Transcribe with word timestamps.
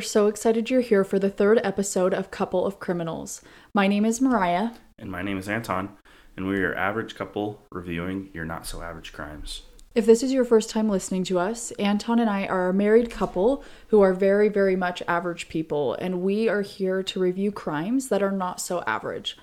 Hello, 0.00 0.08
hello. 0.08 0.28
We 0.28 0.28
are 0.28 0.28
so 0.28 0.28
excited 0.28 0.70
you're 0.70 0.80
here 0.80 1.04
for 1.04 1.18
the 1.18 1.28
third 1.28 1.60
episode 1.62 2.14
of 2.14 2.30
Couple 2.30 2.64
of 2.64 2.80
Criminals. 2.80 3.42
My 3.74 3.86
name 3.86 4.06
is 4.06 4.20
Mariah. 4.20 4.70
And 4.98 5.10
my 5.10 5.20
name 5.20 5.36
is 5.36 5.46
Anton, 5.46 5.90
and 6.36 6.46
we're 6.46 6.60
your 6.60 6.74
average 6.74 7.14
couple 7.14 7.66
reviewing 7.70 8.30
your 8.32 8.46
not 8.46 8.66
so 8.66 8.80
average 8.80 9.12
crimes. 9.12 9.62
If 9.94 10.06
this 10.06 10.22
is 10.22 10.32
your 10.32 10.46
first 10.46 10.70
time 10.70 10.88
listening 10.88 11.24
to 11.24 11.38
us, 11.38 11.70
Anton 11.72 12.18
and 12.18 12.30
I 12.30 12.46
are 12.46 12.70
a 12.70 12.74
married 12.74 13.10
couple 13.10 13.62
who 13.88 14.00
are 14.00 14.14
very, 14.14 14.48
very 14.48 14.74
much 14.74 15.02
average 15.06 15.50
people, 15.50 15.94
and 15.94 16.22
we 16.22 16.48
are 16.48 16.62
here 16.62 17.02
to 17.02 17.20
review 17.20 17.52
crimes 17.52 18.08
that 18.08 18.22
are 18.22 18.32
not 18.32 18.58
so 18.58 18.82
average. 18.86 19.36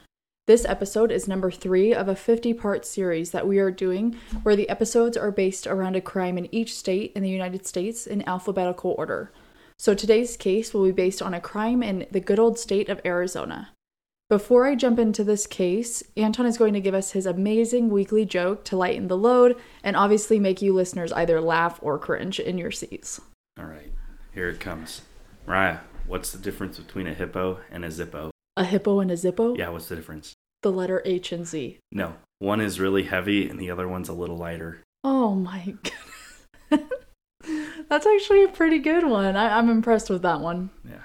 This 0.47 0.65
episode 0.65 1.11
is 1.11 1.27
number 1.27 1.51
three 1.51 1.93
of 1.93 2.07
a 2.07 2.15
50 2.15 2.55
part 2.55 2.85
series 2.85 3.29
that 3.29 3.47
we 3.47 3.59
are 3.59 3.69
doing, 3.69 4.15
where 4.41 4.55
the 4.55 4.69
episodes 4.69 5.17
are 5.17 5.29
based 5.29 5.67
around 5.67 5.95
a 5.95 6.01
crime 6.01 6.37
in 6.37 6.53
each 6.55 6.73
state 6.75 7.11
in 7.15 7.21
the 7.21 7.29
United 7.29 7.67
States 7.67 8.07
in 8.07 8.27
alphabetical 8.27 8.95
order. 8.97 9.31
So 9.79 9.93
today's 9.93 10.35
case 10.37 10.73
will 10.73 10.85
be 10.85 10.91
based 10.91 11.21
on 11.21 11.33
a 11.33 11.41
crime 11.41 11.83
in 11.83 12.07
the 12.09 12.19
good 12.19 12.39
old 12.39 12.57
state 12.57 12.89
of 12.89 12.99
Arizona. 13.05 13.69
Before 14.29 14.65
I 14.65 14.75
jump 14.75 14.99
into 14.99 15.23
this 15.23 15.47
case, 15.47 16.03
Anton 16.17 16.45
is 16.45 16.57
going 16.57 16.73
to 16.73 16.81
give 16.81 16.93
us 16.93 17.11
his 17.11 17.25
amazing 17.25 17.89
weekly 17.89 18.25
joke 18.25 18.65
to 18.65 18.75
lighten 18.75 19.07
the 19.07 19.15
load 19.15 19.55
and 19.83 19.95
obviously 19.95 20.39
make 20.39 20.61
you 20.61 20.73
listeners 20.73 21.13
either 21.13 21.39
laugh 21.39 21.79
or 21.81 21.97
cringe 21.97 22.39
in 22.39 22.57
your 22.57 22.71
seats. 22.71 23.21
All 23.57 23.65
right, 23.65 23.93
here 24.33 24.49
it 24.49 24.59
comes. 24.59 25.03
Mariah, 25.45 25.79
what's 26.07 26.31
the 26.31 26.39
difference 26.39 26.77
between 26.77 27.07
a 27.07 27.13
hippo 27.13 27.59
and 27.71 27.85
a 27.85 27.87
zippo? 27.87 28.31
A 28.57 28.65
hippo 28.65 28.99
and 28.99 29.11
a 29.11 29.15
zippo? 29.15 29.57
Yeah, 29.57 29.69
what's 29.69 29.87
the 29.87 29.95
difference? 29.95 30.33
The 30.61 30.71
letter 30.71 31.01
H 31.05 31.31
and 31.31 31.47
Z. 31.47 31.77
No, 31.91 32.15
one 32.39 32.59
is 32.59 32.79
really 32.79 33.03
heavy 33.03 33.47
and 33.47 33.57
the 33.59 33.71
other 33.71 33.87
one's 33.87 34.09
a 34.09 34.13
little 34.13 34.37
lighter. 34.37 34.81
Oh 35.05 35.35
my 35.35 35.59
goodness. 35.83 36.06
That's 37.89 38.05
actually 38.05 38.43
a 38.43 38.49
pretty 38.49 38.79
good 38.79 39.05
one. 39.05 39.35
I- 39.35 39.57
I'm 39.57 39.69
impressed 39.69 40.09
with 40.09 40.21
that 40.23 40.41
one. 40.41 40.69
Yeah. 40.87 40.97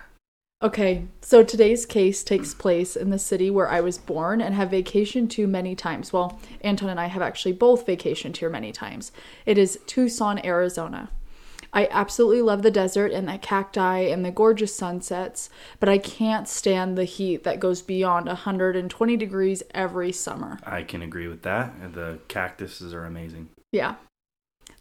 Okay, 0.62 1.08
so 1.20 1.42
today's 1.42 1.84
case 1.84 2.22
takes 2.22 2.55
place 2.55 2.94
in 2.94 3.11
the 3.11 3.19
city 3.19 3.50
where 3.50 3.69
I 3.69 3.80
was 3.80 3.98
born 3.98 4.41
and 4.41 4.55
have 4.55 4.70
vacationed 4.70 5.28
to 5.30 5.48
many 5.48 5.74
times. 5.74 6.12
Well, 6.12 6.39
Anton 6.61 6.89
and 6.89 7.00
I 7.00 7.06
have 7.06 7.20
actually 7.22 7.52
both 7.52 7.84
vacationed 7.84 8.36
here 8.36 8.48
many 8.48 8.70
times. 8.70 9.11
It 9.44 9.58
is 9.58 9.80
Tucson, 9.86 10.44
Arizona. 10.44 11.11
I 11.72 11.89
absolutely 11.91 12.42
love 12.42 12.62
the 12.62 12.70
desert 12.70 13.11
and 13.12 13.27
the 13.27 13.39
cacti 13.39 14.00
and 14.02 14.24
the 14.24 14.30
gorgeous 14.30 14.74
sunsets, 14.77 15.50
but 15.80 15.89
I 15.89 15.98
can't 15.98 16.46
stand 16.46 16.96
the 16.96 17.05
heat 17.05 17.42
that 17.44 17.58
goes 17.58 17.83
beyond 17.83 18.27
120 18.27 19.17
degrees 19.17 19.62
every 19.72 20.12
summer. 20.12 20.58
I 20.64 20.83
can 20.84 21.02
agree 21.02 21.27
with 21.27 21.42
that. 21.42 21.94
The 21.94 22.19
cactuses 22.28 22.92
are 22.94 23.05
amazing. 23.05 23.48
Yeah. 23.72 23.94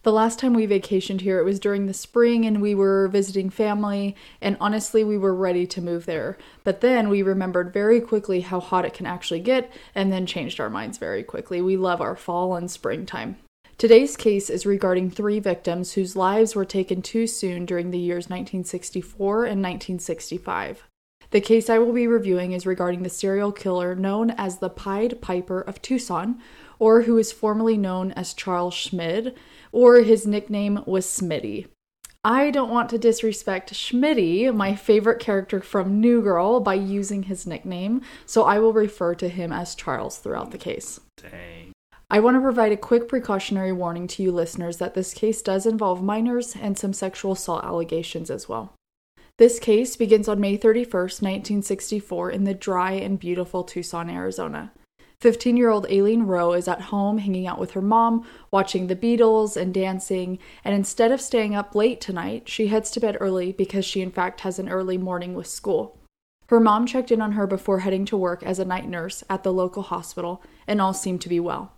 The 0.03 0.11
last 0.11 0.39
time 0.39 0.55
we 0.55 0.65
vacationed 0.65 1.21
here, 1.21 1.39
it 1.39 1.45
was 1.45 1.59
during 1.59 1.85
the 1.85 1.93
spring 1.93 2.43
and 2.45 2.59
we 2.59 2.73
were 2.73 3.07
visiting 3.07 3.51
family, 3.51 4.15
and 4.41 4.57
honestly, 4.59 5.03
we 5.03 5.15
were 5.15 5.35
ready 5.35 5.67
to 5.67 5.81
move 5.81 6.07
there. 6.07 6.39
But 6.63 6.81
then 6.81 7.07
we 7.07 7.21
remembered 7.21 7.71
very 7.71 8.01
quickly 8.01 8.41
how 8.41 8.59
hot 8.59 8.83
it 8.83 8.95
can 8.95 9.05
actually 9.05 9.41
get 9.41 9.71
and 9.93 10.11
then 10.11 10.25
changed 10.25 10.59
our 10.59 10.71
minds 10.71 10.97
very 10.97 11.21
quickly. 11.21 11.61
We 11.61 11.77
love 11.77 12.01
our 12.01 12.15
fall 12.15 12.55
and 12.55 12.71
springtime. 12.71 13.37
Today's 13.77 14.17
case 14.17 14.49
is 14.49 14.65
regarding 14.65 15.11
three 15.11 15.39
victims 15.39 15.93
whose 15.93 16.15
lives 16.15 16.55
were 16.55 16.65
taken 16.65 17.03
too 17.03 17.27
soon 17.27 17.65
during 17.65 17.91
the 17.91 17.99
years 17.99 18.25
1964 18.25 19.45
and 19.45 19.61
1965. 19.61 20.83
The 21.29 21.41
case 21.41 21.69
I 21.69 21.77
will 21.77 21.93
be 21.93 22.07
reviewing 22.07 22.51
is 22.51 22.65
regarding 22.65 23.03
the 23.03 23.09
serial 23.09 23.51
killer 23.51 23.95
known 23.95 24.31
as 24.31 24.57
the 24.57 24.69
Pied 24.69 25.21
Piper 25.21 25.61
of 25.61 25.81
Tucson, 25.81 26.41
or 26.81 27.03
who 27.03 27.15
is 27.19 27.31
formerly 27.31 27.77
known 27.77 28.11
as 28.13 28.33
Charles 28.33 28.73
Schmid, 28.73 29.35
or 29.71 29.97
his 29.97 30.25
nickname 30.25 30.83
was 30.87 31.05
Smitty. 31.05 31.67
I 32.23 32.49
don't 32.49 32.71
want 32.71 32.89
to 32.89 32.97
disrespect 32.97 33.71
Schmitty, 33.71 34.53
my 34.53 34.75
favorite 34.75 35.19
character 35.19 35.61
from 35.61 36.01
New 36.01 36.23
Girl, 36.23 36.59
by 36.59 36.73
using 36.73 37.23
his 37.23 37.45
nickname, 37.45 38.01
so 38.25 38.45
I 38.45 38.57
will 38.57 38.73
refer 38.73 39.13
to 39.15 39.29
him 39.29 39.53
as 39.53 39.75
Charles 39.75 40.17
throughout 40.17 40.49
the 40.49 40.57
case. 40.57 40.99
Dang. 41.17 41.71
I 42.09 42.19
want 42.19 42.35
to 42.35 42.41
provide 42.41 42.71
a 42.71 42.77
quick 42.77 43.07
precautionary 43.07 43.71
warning 43.71 44.07
to 44.07 44.23
you 44.23 44.31
listeners 44.31 44.77
that 44.77 44.95
this 44.95 45.13
case 45.13 45.43
does 45.43 45.67
involve 45.67 46.01
minors 46.01 46.55
and 46.59 46.79
some 46.79 46.93
sexual 46.93 47.33
assault 47.33 47.63
allegations 47.63 48.31
as 48.31 48.49
well. 48.49 48.73
This 49.37 49.59
case 49.59 49.95
begins 49.95 50.27
on 50.27 50.39
May 50.39 50.57
31st, 50.57 51.21
1964, 51.21 52.31
in 52.31 52.43
the 52.43 52.55
dry 52.55 52.93
and 52.93 53.19
beautiful 53.19 53.63
Tucson, 53.63 54.09
Arizona. 54.09 54.71
15 55.21 55.55
year 55.55 55.69
old 55.69 55.85
Aileen 55.85 56.23
Rowe 56.23 56.53
is 56.53 56.67
at 56.67 56.81
home 56.81 57.19
hanging 57.19 57.45
out 57.45 57.59
with 57.59 57.71
her 57.71 57.81
mom, 57.81 58.25
watching 58.49 58.87
the 58.87 58.95
Beatles 58.95 59.55
and 59.55 59.71
dancing, 59.71 60.39
and 60.65 60.73
instead 60.73 61.11
of 61.11 61.21
staying 61.21 61.53
up 61.55 61.75
late 61.75 62.01
tonight, 62.01 62.49
she 62.49 62.67
heads 62.67 62.89
to 62.91 62.99
bed 62.99 63.17
early 63.21 63.51
because 63.51 63.85
she, 63.85 64.01
in 64.01 64.11
fact, 64.11 64.41
has 64.41 64.57
an 64.57 64.67
early 64.67 64.97
morning 64.97 65.35
with 65.35 65.45
school. 65.45 65.99
Her 66.47 66.59
mom 66.59 66.87
checked 66.87 67.11
in 67.11 67.21
on 67.21 67.33
her 67.33 67.45
before 67.45 67.79
heading 67.79 68.03
to 68.05 68.17
work 68.17 68.41
as 68.43 68.57
a 68.57 68.65
night 68.65 68.89
nurse 68.89 69.23
at 69.29 69.43
the 69.43 69.53
local 69.53 69.83
hospital, 69.83 70.41
and 70.67 70.81
all 70.81 70.93
seemed 70.93 71.21
to 71.21 71.29
be 71.29 71.39
well. 71.39 71.71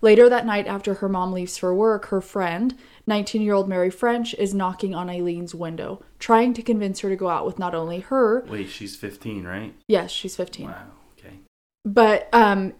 Later 0.00 0.28
that 0.30 0.46
night, 0.46 0.66
after 0.66 0.94
her 0.94 1.08
mom 1.08 1.32
leaves 1.32 1.58
for 1.58 1.74
work, 1.74 2.06
her 2.06 2.22
friend, 2.22 2.76
19 3.06 3.42
year 3.42 3.52
old 3.54 3.68
Mary 3.68 3.90
French, 3.90 4.32
is 4.34 4.54
knocking 4.54 4.94
on 4.94 5.10
Aileen's 5.10 5.54
window, 5.54 6.02
trying 6.18 6.54
to 6.54 6.62
convince 6.62 7.00
her 7.00 7.10
to 7.10 7.16
go 7.16 7.28
out 7.28 7.44
with 7.44 7.58
not 7.58 7.74
only 7.74 8.00
her, 8.00 8.42
Wait, 8.48 8.70
she's 8.70 8.96
15, 8.96 9.44
right? 9.44 9.74
yes, 9.86 10.10
she's 10.10 10.34
15, 10.34 10.66
Wow. 10.68 10.82
Okay. 11.18 11.34
but 11.84 12.28
um, 12.32 12.72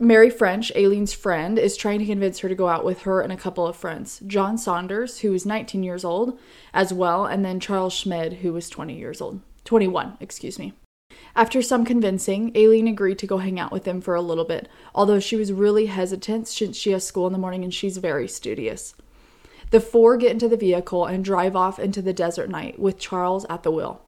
Mary 0.00 0.30
French, 0.30 0.70
Aileen's 0.76 1.12
friend, 1.12 1.58
is 1.58 1.76
trying 1.76 1.98
to 1.98 2.06
convince 2.06 2.38
her 2.38 2.48
to 2.48 2.54
go 2.54 2.68
out 2.68 2.84
with 2.84 3.02
her 3.02 3.20
and 3.20 3.32
a 3.32 3.36
couple 3.36 3.66
of 3.66 3.74
friends. 3.74 4.22
John 4.28 4.56
Saunders, 4.56 5.20
who 5.20 5.34
is 5.34 5.44
19 5.44 5.82
years 5.82 6.04
old, 6.04 6.38
as 6.72 6.92
well, 6.92 7.26
and 7.26 7.44
then 7.44 7.58
Charles 7.58 7.94
Schmid, 7.94 8.34
who 8.34 8.52
was 8.52 8.70
20 8.70 8.96
years 8.96 9.20
old. 9.20 9.40
21, 9.64 10.16
excuse 10.20 10.56
me. 10.56 10.72
After 11.34 11.60
some 11.62 11.84
convincing, 11.84 12.52
Aileen 12.56 12.86
agreed 12.86 13.18
to 13.18 13.26
go 13.26 13.38
hang 13.38 13.58
out 13.58 13.72
with 13.72 13.82
them 13.82 14.00
for 14.00 14.14
a 14.14 14.22
little 14.22 14.44
bit, 14.44 14.68
although 14.94 15.18
she 15.18 15.34
was 15.34 15.52
really 15.52 15.86
hesitant 15.86 16.46
since 16.46 16.76
she 16.76 16.92
has 16.92 17.04
school 17.04 17.26
in 17.26 17.32
the 17.32 17.38
morning 17.38 17.64
and 17.64 17.74
she's 17.74 17.96
very 17.96 18.28
studious. 18.28 18.94
The 19.70 19.80
four 19.80 20.16
get 20.16 20.30
into 20.30 20.48
the 20.48 20.56
vehicle 20.56 21.06
and 21.06 21.24
drive 21.24 21.56
off 21.56 21.80
into 21.80 22.02
the 22.02 22.12
desert 22.12 22.48
night 22.48 22.78
with 22.78 23.00
Charles 23.00 23.46
at 23.50 23.64
the 23.64 23.72
wheel. 23.72 24.02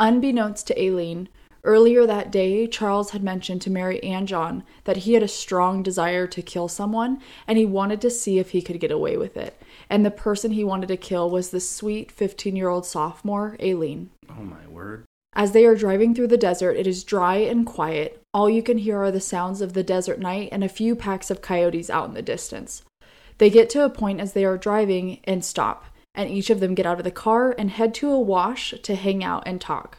Unbeknownst 0.00 0.66
to 0.68 0.80
Aileen, 0.82 1.28
earlier 1.64 2.06
that 2.06 2.30
day, 2.30 2.66
Charles 2.66 3.10
had 3.10 3.22
mentioned 3.22 3.62
to 3.62 3.70
Mary 3.70 4.02
and 4.02 4.28
John 4.28 4.64
that 4.84 4.98
he 4.98 5.14
had 5.14 5.22
a 5.22 5.28
strong 5.28 5.82
desire 5.82 6.26
to 6.26 6.42
kill 6.42 6.68
someone 6.68 7.20
and 7.46 7.58
he 7.58 7.66
wanted 7.66 8.00
to 8.02 8.10
see 8.10 8.38
if 8.38 8.50
he 8.50 8.62
could 8.62 8.80
get 8.80 8.90
away 8.90 9.16
with 9.16 9.36
it. 9.36 9.60
And 9.90 10.04
the 10.04 10.10
person 10.10 10.52
he 10.52 10.64
wanted 10.64 10.88
to 10.88 10.96
kill 10.96 11.30
was 11.30 11.50
the 11.50 11.60
sweet 11.60 12.12
15 12.12 12.54
year 12.54 12.68
old 12.68 12.86
sophomore, 12.86 13.56
Aileen. 13.60 14.10
Oh, 14.30 14.42
my 14.42 14.66
word. 14.68 15.04
As 15.36 15.52
they 15.52 15.66
are 15.66 15.74
driving 15.74 16.14
through 16.14 16.28
the 16.28 16.36
desert, 16.36 16.76
it 16.76 16.86
is 16.86 17.02
dry 17.02 17.36
and 17.36 17.66
quiet. 17.66 18.22
All 18.32 18.48
you 18.48 18.62
can 18.62 18.78
hear 18.78 18.98
are 18.98 19.10
the 19.10 19.20
sounds 19.20 19.60
of 19.60 19.72
the 19.72 19.82
desert 19.82 20.20
night 20.20 20.48
and 20.52 20.62
a 20.62 20.68
few 20.68 20.94
packs 20.94 21.30
of 21.30 21.42
coyotes 21.42 21.90
out 21.90 22.08
in 22.08 22.14
the 22.14 22.22
distance. 22.22 22.82
They 23.38 23.50
get 23.50 23.68
to 23.70 23.84
a 23.84 23.90
point 23.90 24.20
as 24.20 24.32
they 24.32 24.44
are 24.44 24.56
driving 24.56 25.18
and 25.24 25.44
stop, 25.44 25.86
and 26.14 26.30
each 26.30 26.50
of 26.50 26.60
them 26.60 26.74
get 26.74 26.86
out 26.86 26.98
of 26.98 27.04
the 27.04 27.10
car 27.10 27.54
and 27.58 27.70
head 27.70 27.94
to 27.94 28.10
a 28.10 28.20
wash 28.20 28.74
to 28.80 28.94
hang 28.94 29.24
out 29.24 29.42
and 29.44 29.60
talk. 29.60 29.98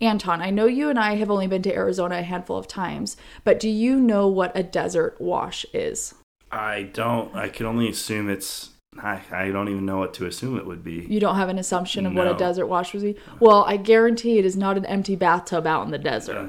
Anton, 0.00 0.42
I 0.42 0.50
know 0.50 0.66
you 0.66 0.90
and 0.90 0.98
I 0.98 1.16
have 1.16 1.30
only 1.30 1.46
been 1.46 1.62
to 1.62 1.74
Arizona 1.74 2.18
a 2.18 2.22
handful 2.22 2.58
of 2.58 2.68
times, 2.68 3.16
but 3.44 3.58
do 3.58 3.68
you 3.68 3.98
know 3.98 4.28
what 4.28 4.52
a 4.54 4.62
desert 4.62 5.16
wash 5.20 5.64
is? 5.72 6.14
I 6.52 6.84
don't, 6.92 7.34
I 7.34 7.48
can 7.48 7.66
only 7.66 7.88
assume 7.88 8.28
it's, 8.28 8.70
I, 8.98 9.22
I 9.30 9.50
don't 9.50 9.68
even 9.68 9.86
know 9.86 9.98
what 9.98 10.14
to 10.14 10.26
assume 10.26 10.58
it 10.58 10.66
would 10.66 10.84
be. 10.84 11.06
You 11.08 11.18
don't 11.20 11.36
have 11.36 11.48
an 11.48 11.58
assumption 11.58 12.04
of 12.06 12.14
what 12.14 12.26
a 12.26 12.34
desert 12.34 12.66
wash 12.66 12.92
would 12.92 13.02
be? 13.02 13.16
Well, 13.40 13.64
I 13.64 13.76
guarantee 13.78 14.38
it 14.38 14.44
is 14.44 14.56
not 14.56 14.76
an 14.76 14.86
empty 14.86 15.16
bathtub 15.16 15.66
out 15.66 15.84
in 15.84 15.90
the 15.90 15.98
desert. 15.98 16.36
Uh, 16.36 16.48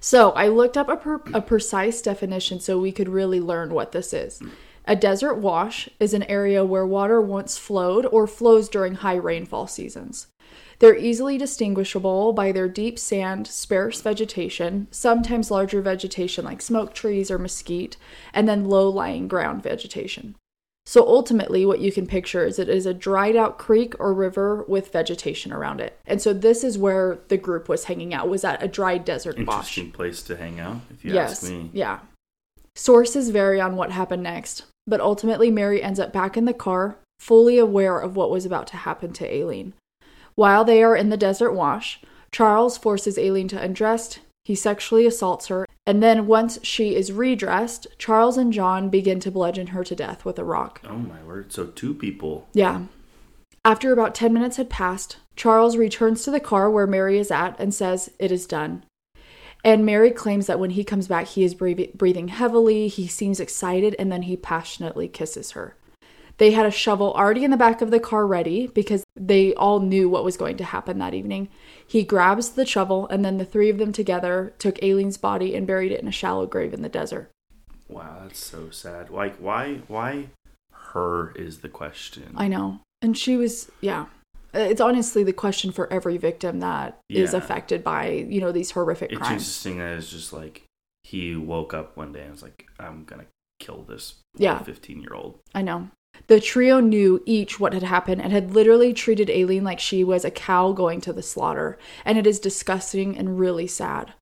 So 0.00 0.32
I 0.32 0.48
looked 0.48 0.76
up 0.76 0.88
a, 0.88 0.96
per- 0.96 1.22
a 1.32 1.40
precise 1.40 2.02
definition 2.02 2.58
so 2.58 2.76
we 2.78 2.90
could 2.90 3.08
really 3.08 3.40
learn 3.40 3.72
what 3.72 3.92
this 3.92 4.12
is. 4.12 4.42
A 4.84 4.96
desert 4.96 5.34
wash 5.36 5.88
is 6.00 6.12
an 6.12 6.24
area 6.24 6.64
where 6.64 6.84
water 6.84 7.20
once 7.20 7.56
flowed 7.56 8.04
or 8.06 8.26
flows 8.26 8.68
during 8.68 8.96
high 8.96 9.14
rainfall 9.14 9.68
seasons. 9.68 10.26
They're 10.82 10.96
easily 10.96 11.38
distinguishable 11.38 12.32
by 12.32 12.50
their 12.50 12.66
deep 12.66 12.98
sand, 12.98 13.46
sparse 13.46 14.00
vegetation, 14.00 14.88
sometimes 14.90 15.48
larger 15.48 15.80
vegetation 15.80 16.44
like 16.44 16.60
smoke 16.60 16.92
trees 16.92 17.30
or 17.30 17.38
mesquite, 17.38 17.96
and 18.34 18.48
then 18.48 18.64
low 18.64 18.88
lying 18.88 19.28
ground 19.28 19.62
vegetation. 19.62 20.34
So 20.84 21.06
ultimately, 21.06 21.64
what 21.64 21.78
you 21.78 21.92
can 21.92 22.08
picture 22.08 22.44
is 22.44 22.58
it 22.58 22.68
is 22.68 22.84
a 22.84 22.92
dried 22.92 23.36
out 23.36 23.58
creek 23.58 23.94
or 24.00 24.12
river 24.12 24.64
with 24.66 24.92
vegetation 24.92 25.52
around 25.52 25.80
it. 25.80 26.00
And 26.04 26.20
so 26.20 26.32
this 26.32 26.64
is 26.64 26.76
where 26.76 27.20
the 27.28 27.36
group 27.36 27.68
was 27.68 27.84
hanging 27.84 28.12
out, 28.12 28.28
was 28.28 28.42
at 28.42 28.60
a 28.60 28.66
dry 28.66 28.98
desert 28.98 29.36
wash. 29.38 29.78
interesting 29.78 29.92
place 29.92 30.20
to 30.22 30.36
hang 30.36 30.58
out, 30.58 30.78
if 30.90 31.04
you 31.04 31.14
yes. 31.14 31.44
ask 31.44 31.52
me. 31.52 31.70
Yeah. 31.72 32.00
Sources 32.74 33.30
vary 33.30 33.60
on 33.60 33.76
what 33.76 33.92
happened 33.92 34.24
next, 34.24 34.64
but 34.88 35.00
ultimately 35.00 35.48
Mary 35.48 35.80
ends 35.80 36.00
up 36.00 36.12
back 36.12 36.36
in 36.36 36.44
the 36.44 36.52
car, 36.52 36.96
fully 37.20 37.56
aware 37.56 38.00
of 38.00 38.16
what 38.16 38.32
was 38.32 38.44
about 38.44 38.66
to 38.66 38.78
happen 38.78 39.12
to 39.12 39.32
Aileen. 39.32 39.74
While 40.34 40.64
they 40.64 40.82
are 40.82 40.96
in 40.96 41.08
the 41.08 41.16
desert 41.16 41.52
wash, 41.52 42.00
Charles 42.30 42.78
forces 42.78 43.18
Aileen 43.18 43.48
to 43.48 43.60
undress, 43.62 44.18
he 44.44 44.54
sexually 44.54 45.06
assaults 45.06 45.46
her, 45.48 45.66
and 45.86 46.02
then 46.02 46.26
once 46.26 46.58
she 46.62 46.94
is 46.96 47.12
redressed, 47.12 47.86
Charles 47.98 48.36
and 48.36 48.52
John 48.52 48.88
begin 48.88 49.20
to 49.20 49.30
bludgeon 49.30 49.68
her 49.68 49.84
to 49.84 49.94
death 49.94 50.24
with 50.24 50.38
a 50.38 50.44
rock. 50.44 50.80
Oh, 50.88 50.96
my 50.96 51.22
word. 51.22 51.52
So, 51.52 51.66
two 51.66 51.94
people. 51.94 52.48
Yeah. 52.52 52.82
After 53.64 53.92
about 53.92 54.14
10 54.14 54.32
minutes 54.32 54.56
had 54.56 54.70
passed, 54.70 55.18
Charles 55.36 55.76
returns 55.76 56.24
to 56.24 56.32
the 56.32 56.40
car 56.40 56.70
where 56.70 56.86
Mary 56.86 57.18
is 57.18 57.30
at 57.30 57.58
and 57.60 57.72
says, 57.72 58.10
It 58.18 58.32
is 58.32 58.46
done. 58.46 58.84
And 59.64 59.86
Mary 59.86 60.10
claims 60.10 60.48
that 60.48 60.58
when 60.58 60.70
he 60.70 60.82
comes 60.82 61.06
back, 61.06 61.28
he 61.28 61.44
is 61.44 61.54
breathing 61.54 62.28
heavily, 62.28 62.88
he 62.88 63.06
seems 63.06 63.38
excited, 63.38 63.94
and 63.96 64.10
then 64.10 64.22
he 64.22 64.36
passionately 64.36 65.06
kisses 65.06 65.52
her. 65.52 65.76
They 66.38 66.50
had 66.52 66.66
a 66.66 66.70
shovel 66.70 67.12
already 67.12 67.44
in 67.44 67.50
the 67.50 67.56
back 67.56 67.82
of 67.82 67.90
the 67.90 68.00
car 68.00 68.26
ready 68.26 68.66
because 68.66 69.04
they 69.14 69.54
all 69.54 69.80
knew 69.80 70.08
what 70.08 70.24
was 70.24 70.36
going 70.36 70.56
to 70.56 70.64
happen 70.64 70.98
that 70.98 71.14
evening. 71.14 71.48
He 71.86 72.02
grabs 72.04 72.50
the 72.50 72.66
shovel, 72.66 73.06
and 73.08 73.24
then 73.24 73.36
the 73.38 73.44
three 73.44 73.68
of 73.70 73.78
them 73.78 73.92
together 73.92 74.54
took 74.58 74.82
Aileen's 74.82 75.18
body 75.18 75.54
and 75.54 75.66
buried 75.66 75.92
it 75.92 76.00
in 76.00 76.08
a 76.08 76.12
shallow 76.12 76.46
grave 76.46 76.72
in 76.72 76.82
the 76.82 76.88
desert. 76.88 77.30
Wow, 77.88 78.20
that's 78.22 78.38
so 78.40 78.70
sad. 78.70 79.10
Like, 79.10 79.36
why, 79.36 79.82
why 79.88 80.28
her 80.72 81.32
is 81.36 81.58
the 81.58 81.68
question? 81.68 82.32
I 82.36 82.48
know. 82.48 82.80
And 83.02 83.16
she 83.18 83.36
was, 83.36 83.70
yeah. 83.80 84.06
Uh, 84.54 84.60
it's 84.60 84.80
honestly 84.80 85.22
the 85.24 85.32
question 85.32 85.70
for 85.72 85.92
every 85.92 86.16
victim 86.16 86.60
that 86.60 86.98
is 87.08 87.32
Yeah. 87.32 87.38
affected 87.38 87.84
by, 87.84 88.08
you 88.08 88.40
know, 88.40 88.52
these 88.52 88.70
horrific 88.70 89.10
crimes. 89.10 89.20
It's 89.20 89.28
crimes. 89.28 89.42
interesting 89.42 89.78
that 89.78 89.98
it's 89.98 90.10
just 90.10 90.32
like 90.32 90.64
he 91.04 91.36
woke 91.36 91.74
up 91.74 91.96
one 91.96 92.12
day 92.12 92.22
and 92.22 92.30
was 92.32 92.42
like, 92.42 92.66
I'm 92.78 93.04
gonna 93.04 93.26
kill 93.60 93.82
this 93.82 94.14
Yeah. 94.36 94.58
15 94.62 95.00
year 95.02 95.14
old. 95.14 95.38
I 95.54 95.62
know. 95.62 95.90
The 96.26 96.40
trio 96.40 96.80
knew 96.80 97.22
each 97.26 97.60
what 97.60 97.74
had 97.74 97.82
happened 97.82 98.22
and 98.22 98.32
had 98.32 98.54
literally 98.54 98.92
treated 98.94 99.28
Aileen 99.28 99.64
like 99.64 99.80
she 99.80 100.02
was 100.02 100.24
a 100.24 100.30
cow 100.30 100.72
going 100.72 101.00
to 101.02 101.12
the 101.12 101.22
slaughter, 101.22 101.78
and 102.04 102.16
it 102.16 102.26
is 102.26 102.38
disgusting 102.38 103.18
and 103.18 103.38
really 103.38 103.66
sad. 103.66 104.14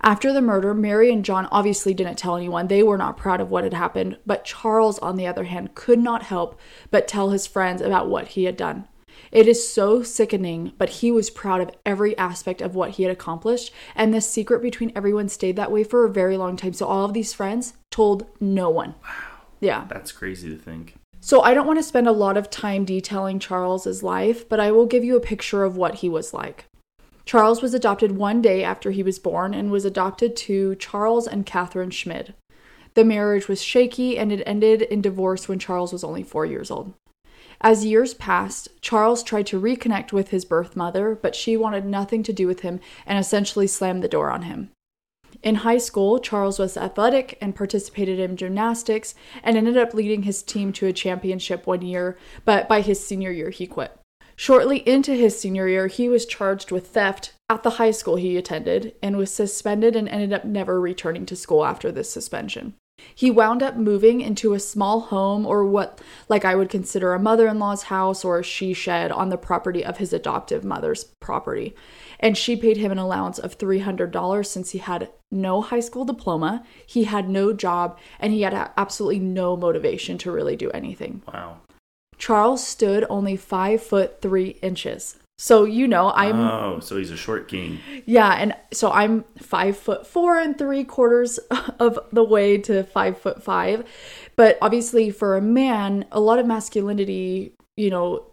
After 0.00 0.32
the 0.32 0.42
murder, 0.42 0.74
Mary 0.74 1.12
and 1.12 1.24
John 1.24 1.46
obviously 1.52 1.94
didn't 1.94 2.18
tell 2.18 2.36
anyone. 2.36 2.66
They 2.66 2.82
were 2.82 2.98
not 2.98 3.16
proud 3.16 3.40
of 3.40 3.50
what 3.50 3.62
had 3.62 3.74
happened, 3.74 4.18
but 4.26 4.44
Charles, 4.44 4.98
on 4.98 5.16
the 5.16 5.28
other 5.28 5.44
hand, 5.44 5.76
could 5.76 6.00
not 6.00 6.24
help 6.24 6.58
but 6.90 7.06
tell 7.06 7.30
his 7.30 7.46
friends 7.46 7.80
about 7.80 8.08
what 8.08 8.28
he 8.28 8.44
had 8.44 8.56
done. 8.56 8.88
It 9.30 9.46
is 9.46 9.68
so 9.68 10.02
sickening, 10.02 10.72
but 10.78 10.88
he 10.88 11.12
was 11.12 11.30
proud 11.30 11.60
of 11.60 11.70
every 11.86 12.18
aspect 12.18 12.60
of 12.60 12.74
what 12.74 12.90
he 12.90 13.04
had 13.04 13.12
accomplished, 13.12 13.72
and 13.94 14.12
this 14.12 14.28
secret 14.28 14.62
between 14.62 14.90
everyone 14.96 15.28
stayed 15.28 15.56
that 15.56 15.70
way 15.70 15.84
for 15.84 16.04
a 16.04 16.10
very 16.12 16.36
long 16.36 16.56
time. 16.56 16.72
So 16.72 16.86
all 16.86 17.04
of 17.04 17.14
these 17.14 17.32
friends 17.32 17.74
told 17.90 18.26
no 18.40 18.68
one. 18.68 18.96
Wow. 19.04 19.44
Yeah. 19.60 19.84
That's 19.88 20.10
crazy 20.10 20.50
to 20.50 20.58
think. 20.58 20.96
So 21.24 21.40
I 21.40 21.54
don't 21.54 21.68
want 21.68 21.78
to 21.78 21.84
spend 21.84 22.08
a 22.08 22.12
lot 22.12 22.36
of 22.36 22.50
time 22.50 22.84
detailing 22.84 23.38
Charles's 23.38 24.02
life, 24.02 24.48
but 24.48 24.58
I 24.58 24.72
will 24.72 24.86
give 24.86 25.04
you 25.04 25.16
a 25.16 25.20
picture 25.20 25.62
of 25.62 25.76
what 25.76 25.96
he 25.96 26.08
was 26.08 26.34
like. 26.34 26.64
Charles 27.24 27.62
was 27.62 27.74
adopted 27.74 28.16
one 28.16 28.42
day 28.42 28.64
after 28.64 28.90
he 28.90 29.04
was 29.04 29.20
born 29.20 29.54
and 29.54 29.70
was 29.70 29.84
adopted 29.84 30.34
to 30.38 30.74
Charles 30.74 31.28
and 31.28 31.46
Catherine 31.46 31.92
Schmid. 31.92 32.34
The 32.94 33.04
marriage 33.04 33.46
was 33.46 33.62
shaky 33.62 34.18
and 34.18 34.32
it 34.32 34.42
ended 34.44 34.82
in 34.82 35.00
divorce 35.00 35.46
when 35.46 35.60
Charles 35.60 35.92
was 35.92 36.02
only 36.02 36.24
four 36.24 36.44
years 36.44 36.72
old. 36.72 36.92
As 37.60 37.86
years 37.86 38.14
passed, 38.14 38.68
Charles 38.80 39.22
tried 39.22 39.46
to 39.46 39.60
reconnect 39.60 40.12
with 40.12 40.30
his 40.30 40.44
birth 40.44 40.74
mother, 40.74 41.14
but 41.14 41.36
she 41.36 41.56
wanted 41.56 41.84
nothing 41.86 42.24
to 42.24 42.32
do 42.32 42.48
with 42.48 42.62
him 42.62 42.80
and 43.06 43.16
essentially 43.16 43.68
slammed 43.68 44.02
the 44.02 44.08
door 44.08 44.32
on 44.32 44.42
him. 44.42 44.70
In 45.42 45.56
high 45.56 45.78
school, 45.78 46.18
Charles 46.18 46.58
was 46.58 46.76
athletic 46.76 47.38
and 47.40 47.54
participated 47.54 48.18
in 48.18 48.36
gymnastics 48.36 49.14
and 49.42 49.56
ended 49.56 49.76
up 49.76 49.94
leading 49.94 50.22
his 50.22 50.42
team 50.42 50.72
to 50.74 50.86
a 50.86 50.92
championship 50.92 51.66
one 51.66 51.82
year, 51.82 52.16
but 52.44 52.68
by 52.68 52.80
his 52.80 53.04
senior 53.04 53.30
year, 53.30 53.50
he 53.50 53.66
quit. 53.66 53.96
Shortly 54.36 54.78
into 54.88 55.12
his 55.12 55.38
senior 55.38 55.68
year, 55.68 55.86
he 55.86 56.08
was 56.08 56.26
charged 56.26 56.70
with 56.70 56.88
theft 56.88 57.32
at 57.48 57.62
the 57.62 57.70
high 57.70 57.90
school 57.90 58.16
he 58.16 58.36
attended 58.36 58.94
and 59.02 59.16
was 59.16 59.32
suspended 59.32 59.94
and 59.94 60.08
ended 60.08 60.32
up 60.32 60.44
never 60.44 60.80
returning 60.80 61.26
to 61.26 61.36
school 61.36 61.64
after 61.64 61.92
this 61.92 62.10
suspension. 62.10 62.74
He 63.14 63.30
wound 63.30 63.62
up 63.62 63.76
moving 63.76 64.20
into 64.20 64.54
a 64.54 64.60
small 64.60 65.00
home 65.00 65.46
or 65.46 65.64
what 65.64 66.00
like 66.28 66.44
I 66.44 66.54
would 66.54 66.68
consider 66.68 67.14
a 67.14 67.18
mother-in-law's 67.18 67.84
house 67.84 68.24
or 68.24 68.38
a 68.38 68.44
she 68.44 68.72
shed 68.74 69.10
on 69.10 69.28
the 69.28 69.36
property 69.36 69.84
of 69.84 69.98
his 69.98 70.12
adoptive 70.12 70.64
mother's 70.64 71.04
property. 71.20 71.74
And 72.22 72.38
she 72.38 72.56
paid 72.56 72.76
him 72.76 72.92
an 72.92 72.98
allowance 72.98 73.38
of 73.38 73.58
$300 73.58 74.46
since 74.46 74.70
he 74.70 74.78
had 74.78 75.10
no 75.30 75.60
high 75.60 75.80
school 75.80 76.04
diploma, 76.04 76.64
he 76.86 77.04
had 77.04 77.28
no 77.28 77.52
job, 77.52 77.98
and 78.20 78.32
he 78.32 78.42
had 78.42 78.70
absolutely 78.76 79.18
no 79.18 79.56
motivation 79.56 80.16
to 80.18 80.30
really 80.30 80.56
do 80.56 80.70
anything. 80.70 81.22
Wow. 81.26 81.58
Charles 82.16 82.64
stood 82.64 83.04
only 83.10 83.36
five 83.36 83.82
foot 83.82 84.22
three 84.22 84.50
inches. 84.62 85.16
So 85.38 85.64
you 85.64 85.88
know, 85.88 86.12
I'm 86.14 86.38
oh, 86.38 86.78
so 86.78 86.96
he's 86.98 87.10
a 87.10 87.16
short 87.16 87.48
king. 87.48 87.80
yeah, 88.06 88.34
and 88.34 88.54
so 88.72 88.92
I'm 88.92 89.24
five 89.38 89.76
foot 89.76 90.06
four 90.06 90.38
and 90.38 90.56
three 90.56 90.84
quarters 90.84 91.38
of 91.80 91.98
the 92.12 92.22
way 92.22 92.58
to 92.58 92.84
five 92.84 93.18
foot 93.18 93.42
five. 93.42 93.84
But 94.36 94.56
obviously, 94.62 95.10
for 95.10 95.36
a 95.36 95.40
man, 95.40 96.04
a 96.12 96.20
lot 96.20 96.38
of 96.38 96.46
masculinity, 96.46 97.54
you 97.76 97.90
know, 97.90 98.24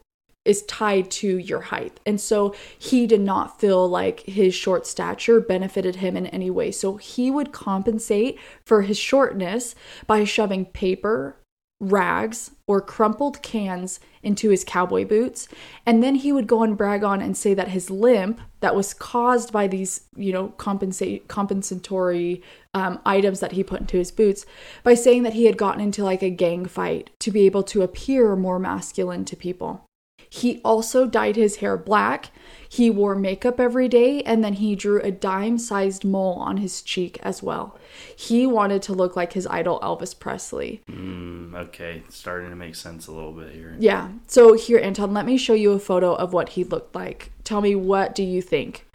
is 0.49 0.63
tied 0.63 1.11
to 1.11 1.37
your 1.37 1.61
height. 1.61 1.99
And 2.07 2.19
so 2.19 2.55
he 2.79 3.05
did 3.05 3.21
not 3.21 3.61
feel 3.61 3.87
like 3.87 4.21
his 4.21 4.55
short 4.55 4.87
stature 4.87 5.39
benefited 5.39 5.97
him 5.97 6.17
in 6.17 6.25
any 6.25 6.49
way. 6.49 6.71
So 6.71 6.97
he 6.97 7.29
would 7.29 7.51
compensate 7.51 8.39
for 8.65 8.81
his 8.81 8.97
shortness 8.97 9.75
by 10.07 10.23
shoving 10.23 10.65
paper, 10.65 11.37
rags, 11.79 12.49
or 12.65 12.81
crumpled 12.81 13.43
cans 13.43 13.99
into 14.23 14.49
his 14.49 14.63
cowboy 14.63 15.05
boots. 15.05 15.47
And 15.85 16.01
then 16.01 16.15
he 16.15 16.31
would 16.31 16.47
go 16.47 16.63
and 16.63 16.75
brag 16.75 17.03
on 17.03 17.21
and 17.21 17.37
say 17.37 17.53
that 17.53 17.67
his 17.67 17.91
limp 17.91 18.41
that 18.61 18.75
was 18.75 18.95
caused 18.95 19.53
by 19.53 19.67
these, 19.67 20.07
you 20.15 20.33
know, 20.33 20.47
compensate 20.57 21.27
compensatory 21.27 22.41
um, 22.73 22.99
items 23.05 23.39
that 23.39 23.51
he 23.51 23.63
put 23.63 23.81
into 23.81 23.97
his 23.97 24.11
boots 24.11 24.47
by 24.83 24.95
saying 24.95 25.21
that 25.23 25.33
he 25.33 25.45
had 25.45 25.57
gotten 25.59 25.79
into 25.79 26.03
like 26.03 26.23
a 26.23 26.31
gang 26.31 26.65
fight 26.65 27.11
to 27.19 27.29
be 27.29 27.45
able 27.45 27.63
to 27.63 27.83
appear 27.83 28.35
more 28.35 28.57
masculine 28.57 29.25
to 29.25 29.35
people. 29.35 29.85
He 30.29 30.61
also 30.63 31.07
dyed 31.07 31.35
his 31.35 31.57
hair 31.57 31.75
black. 31.75 32.31
He 32.71 32.91
wore 32.91 33.15
makeup 33.15 33.59
every 33.59 33.87
day 33.87 34.21
and 34.21 34.43
then 34.43 34.53
he 34.53 34.75
drew 34.75 35.01
a 35.01 35.09
dime 35.11 35.57
sized 35.57 36.05
mole 36.05 36.33
on 36.35 36.57
his 36.57 36.83
cheek 36.83 37.17
as 37.23 37.41
well. 37.41 37.77
He 38.15 38.45
wanted 38.45 38.83
to 38.83 38.93
look 38.93 39.15
like 39.15 39.33
his 39.33 39.47
idol 39.47 39.79
Elvis 39.81 40.17
Presley. 40.17 40.81
Mm, 40.89 41.55
okay, 41.55 42.03
it's 42.05 42.15
starting 42.15 42.51
to 42.51 42.55
make 42.55 42.75
sense 42.75 43.07
a 43.07 43.11
little 43.11 43.31
bit 43.33 43.53
here. 43.53 43.75
Yeah. 43.79 44.09
So 44.27 44.53
here, 44.53 44.77
Anton, 44.77 45.13
let 45.15 45.25
me 45.25 45.35
show 45.37 45.53
you 45.53 45.71
a 45.71 45.79
photo 45.79 46.13
of 46.13 46.31
what 46.31 46.49
he 46.49 46.63
looked 46.63 46.93
like. 46.93 47.31
Tell 47.43 47.61
me 47.61 47.73
what 47.73 48.13
do 48.13 48.21
you 48.21 48.41
think? 48.43 48.85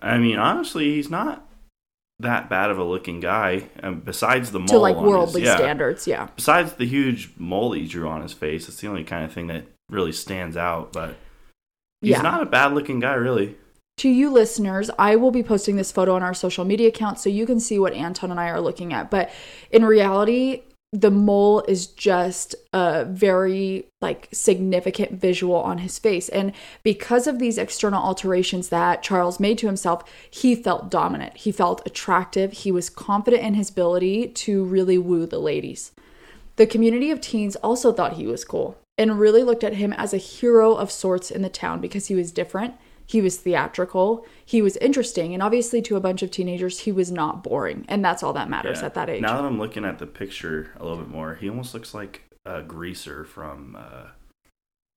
I 0.00 0.16
mean, 0.16 0.38
honestly, 0.38 0.94
he's 0.94 1.10
not 1.10 1.46
that 2.18 2.48
bad 2.48 2.70
of 2.70 2.78
a 2.78 2.84
looking 2.84 3.20
guy. 3.20 3.68
Um, 3.82 4.00
besides 4.00 4.52
the 4.52 4.58
mole 4.60 4.68
To 4.68 4.78
like 4.78 4.96
on 4.96 5.02
his- 5.04 5.10
worldly 5.10 5.44
yeah. 5.44 5.56
standards, 5.56 6.06
yeah. 6.06 6.28
Besides 6.34 6.72
the 6.74 6.86
huge 6.86 7.30
mole 7.36 7.72
he 7.72 7.86
drew 7.86 8.08
on 8.08 8.22
his 8.22 8.32
face, 8.32 8.68
it's 8.68 8.80
the 8.80 8.88
only 8.88 9.04
kind 9.04 9.24
of 9.24 9.32
thing 9.32 9.48
that 9.48 9.66
really 9.92 10.12
stands 10.12 10.56
out. 10.56 10.92
But 10.92 11.16
he's 12.00 12.10
Yeah. 12.10 12.22
not 12.22 12.42
a 12.42 12.46
bad 12.46 12.74
looking 12.74 13.00
guy, 13.00 13.14
really. 13.14 13.56
To 13.98 14.08
you 14.08 14.30
listeners, 14.30 14.90
I 14.98 15.16
will 15.16 15.30
be 15.30 15.42
posting 15.42 15.76
this 15.76 15.92
photo 15.92 16.14
on 16.14 16.22
our 16.22 16.34
social 16.34 16.64
media 16.64 16.88
account 16.88 17.18
so 17.18 17.28
you 17.28 17.46
can 17.46 17.60
see 17.60 17.78
what 17.78 17.92
Anton 17.92 18.30
and 18.30 18.40
I 18.40 18.48
are 18.48 18.60
looking 18.60 18.92
at. 18.92 19.10
But 19.10 19.30
in 19.70 19.84
reality, 19.84 20.62
the 20.92 21.10
mole 21.10 21.64
is 21.68 21.86
just 21.86 22.54
a 22.74 23.04
very 23.06 23.86
like 24.02 24.28
significant 24.32 25.12
visual 25.12 25.56
on 25.56 25.78
his 25.78 25.98
face 25.98 26.28
and 26.28 26.52
because 26.82 27.26
of 27.26 27.38
these 27.38 27.56
external 27.56 28.02
alterations 28.02 28.68
that 28.68 29.02
Charles 29.02 29.40
made 29.40 29.56
to 29.58 29.66
himself 29.66 30.04
he 30.30 30.54
felt 30.54 30.90
dominant 30.90 31.34
he 31.38 31.50
felt 31.50 31.80
attractive 31.86 32.52
he 32.52 32.70
was 32.70 32.90
confident 32.90 33.42
in 33.42 33.54
his 33.54 33.70
ability 33.70 34.28
to 34.28 34.64
really 34.64 34.98
woo 34.98 35.24
the 35.24 35.38
ladies 35.38 35.92
the 36.56 36.66
community 36.66 37.10
of 37.10 37.22
teens 37.22 37.56
also 37.56 37.90
thought 37.90 38.14
he 38.14 38.26
was 38.26 38.44
cool 38.44 38.76
and 39.02 39.18
really 39.18 39.42
looked 39.42 39.64
at 39.64 39.74
him 39.74 39.92
as 39.94 40.14
a 40.14 40.18
hero 40.18 40.74
of 40.74 40.90
sorts 40.90 41.30
in 41.30 41.42
the 41.42 41.48
town 41.48 41.80
because 41.80 42.06
he 42.06 42.14
was 42.14 42.30
different, 42.32 42.74
he 43.04 43.20
was 43.20 43.36
theatrical, 43.36 44.24
he 44.44 44.62
was 44.62 44.76
interesting, 44.78 45.34
and 45.34 45.42
obviously 45.42 45.82
to 45.82 45.96
a 45.96 46.00
bunch 46.00 46.22
of 46.22 46.30
teenagers, 46.30 46.80
he 46.80 46.92
was 46.92 47.10
not 47.10 47.42
boring. 47.42 47.84
And 47.88 48.04
that's 48.04 48.22
all 48.22 48.32
that 48.34 48.48
matters 48.48 48.80
Yeah. 48.80 48.86
at 48.86 48.94
that 48.94 49.10
age. 49.10 49.20
Now 49.20 49.36
that 49.40 49.44
I'm 49.46 49.58
looking 49.58 49.84
at 49.84 49.98
the 49.98 50.06
picture 50.06 50.70
a 50.78 50.82
little 50.84 50.98
bit 50.98 51.08
more, 51.08 51.34
he 51.34 51.48
almost 51.50 51.74
looks 51.74 51.92
like 51.94 52.22
a 52.46 52.62
greaser 52.62 53.24
from 53.24 53.76
uh, 53.78 54.06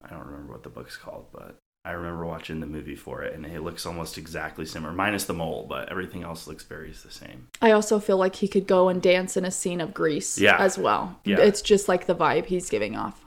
I 0.03 0.09
don't 0.09 0.25
remember 0.25 0.53
what 0.53 0.63
the 0.63 0.69
book's 0.69 0.97
called, 0.97 1.25
but 1.33 1.55
I 1.83 1.91
remember 1.91 2.25
watching 2.25 2.59
the 2.59 2.67
movie 2.67 2.95
for 2.95 3.21
it, 3.23 3.33
and 3.35 3.45
it 3.45 3.61
looks 3.61 3.85
almost 3.85 4.17
exactly 4.19 4.65
similar, 4.65 4.93
minus 4.93 5.25
the 5.25 5.33
mole, 5.33 5.65
but 5.67 5.89
everything 5.89 6.23
else 6.23 6.47
looks 6.47 6.63
very 6.63 6.91
the 6.91 7.11
same. 7.11 7.47
I 7.61 7.71
also 7.71 7.99
feel 7.99 8.17
like 8.17 8.35
he 8.35 8.47
could 8.47 8.67
go 8.67 8.87
and 8.89 9.01
dance 9.01 9.35
in 9.37 9.45
a 9.45 9.51
scene 9.51 9.81
of 9.81 9.93
Grease 9.93 10.37
Yeah. 10.37 10.57
as 10.59 10.77
well. 10.77 11.19
Yeah. 11.25 11.39
It's 11.39 11.61
just 11.61 11.87
like 11.87 12.05
the 12.05 12.15
vibe 12.15 12.45
he's 12.45 12.69
giving 12.69 12.95
off. 12.95 13.24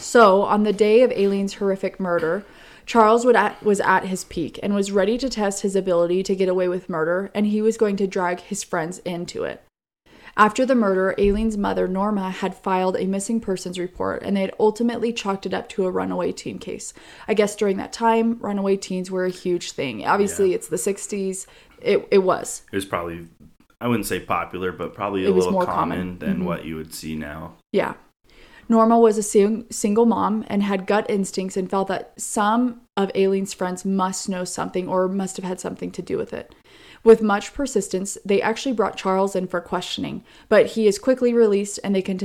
So, 0.00 0.42
on 0.42 0.62
the 0.62 0.72
day 0.72 1.02
of 1.02 1.12
Aileen's 1.12 1.54
horrific 1.54 2.00
murder, 2.00 2.44
Charles 2.86 3.24
would 3.24 3.36
at, 3.36 3.62
was 3.62 3.80
at 3.80 4.06
his 4.06 4.24
peak 4.24 4.58
and 4.62 4.74
was 4.74 4.90
ready 4.90 5.18
to 5.18 5.28
test 5.28 5.62
his 5.62 5.76
ability 5.76 6.22
to 6.24 6.34
get 6.34 6.48
away 6.48 6.68
with 6.68 6.88
murder, 6.88 7.30
and 7.34 7.46
he 7.46 7.62
was 7.62 7.76
going 7.76 7.96
to 7.96 8.06
drag 8.06 8.40
his 8.40 8.64
friends 8.64 8.98
into 9.00 9.44
it. 9.44 9.62
After 10.36 10.64
the 10.64 10.74
murder, 10.74 11.14
Aileen's 11.18 11.58
mother, 11.58 11.86
Norma, 11.86 12.30
had 12.30 12.54
filed 12.56 12.96
a 12.96 13.04
missing 13.06 13.40
persons 13.40 13.78
report, 13.78 14.22
and 14.22 14.36
they 14.36 14.40
had 14.40 14.54
ultimately 14.58 15.12
chalked 15.12 15.44
it 15.44 15.52
up 15.52 15.68
to 15.70 15.84
a 15.84 15.90
runaway 15.90 16.32
teen 16.32 16.58
case. 16.58 16.94
I 17.28 17.34
guess 17.34 17.54
during 17.54 17.76
that 17.76 17.92
time, 17.92 18.38
runaway 18.40 18.76
teens 18.76 19.10
were 19.10 19.26
a 19.26 19.30
huge 19.30 19.72
thing. 19.72 20.06
Obviously, 20.06 20.50
Yeah. 20.50 20.54
it's 20.56 20.68
the 20.68 20.78
60s. 20.78 21.46
It, 21.82 22.08
it 22.10 22.18
was. 22.18 22.62
It 22.72 22.76
was 22.76 22.84
probably, 22.86 23.26
I 23.80 23.88
wouldn't 23.88 24.06
say 24.06 24.20
popular, 24.20 24.72
but 24.72 24.94
probably 24.94 25.26
a 25.26 25.30
little 25.30 25.52
more 25.52 25.66
common, 25.66 25.98
common. 25.98 26.18
than 26.20 26.38
Mhm. 26.38 26.44
what 26.46 26.64
you 26.64 26.76
would 26.76 26.94
see 26.94 27.16
now. 27.16 27.54
Yeah. 27.72 27.94
Norma 28.70 29.00
was 29.00 29.18
a 29.18 29.22
sing- 29.24 29.66
single 29.68 30.06
mom 30.06 30.44
and 30.46 30.62
had 30.62 30.86
gut 30.86 31.10
instincts 31.10 31.56
and 31.56 31.68
felt 31.68 31.88
that 31.88 32.12
some 32.16 32.82
of 32.96 33.10
Aileen's 33.16 33.52
friends 33.52 33.84
must 33.84 34.28
know 34.28 34.44
something 34.44 34.86
or 34.86 35.08
must 35.08 35.36
have 35.36 35.44
had 35.44 35.58
something 35.58 35.90
to 35.90 36.00
do 36.00 36.16
with 36.16 36.32
it. 36.32 36.54
With 37.02 37.20
much 37.20 37.52
persistence, 37.52 38.16
they 38.24 38.40
actually 38.40 38.72
brought 38.72 38.96
Charles 38.96 39.34
in 39.34 39.48
for 39.48 39.60
questioning, 39.60 40.22
but 40.48 40.66
he 40.66 40.86
is 40.86 41.00
quickly 41.00 41.34
released 41.34 41.80
and 41.82 41.92
they 41.92 42.00
can 42.00 42.16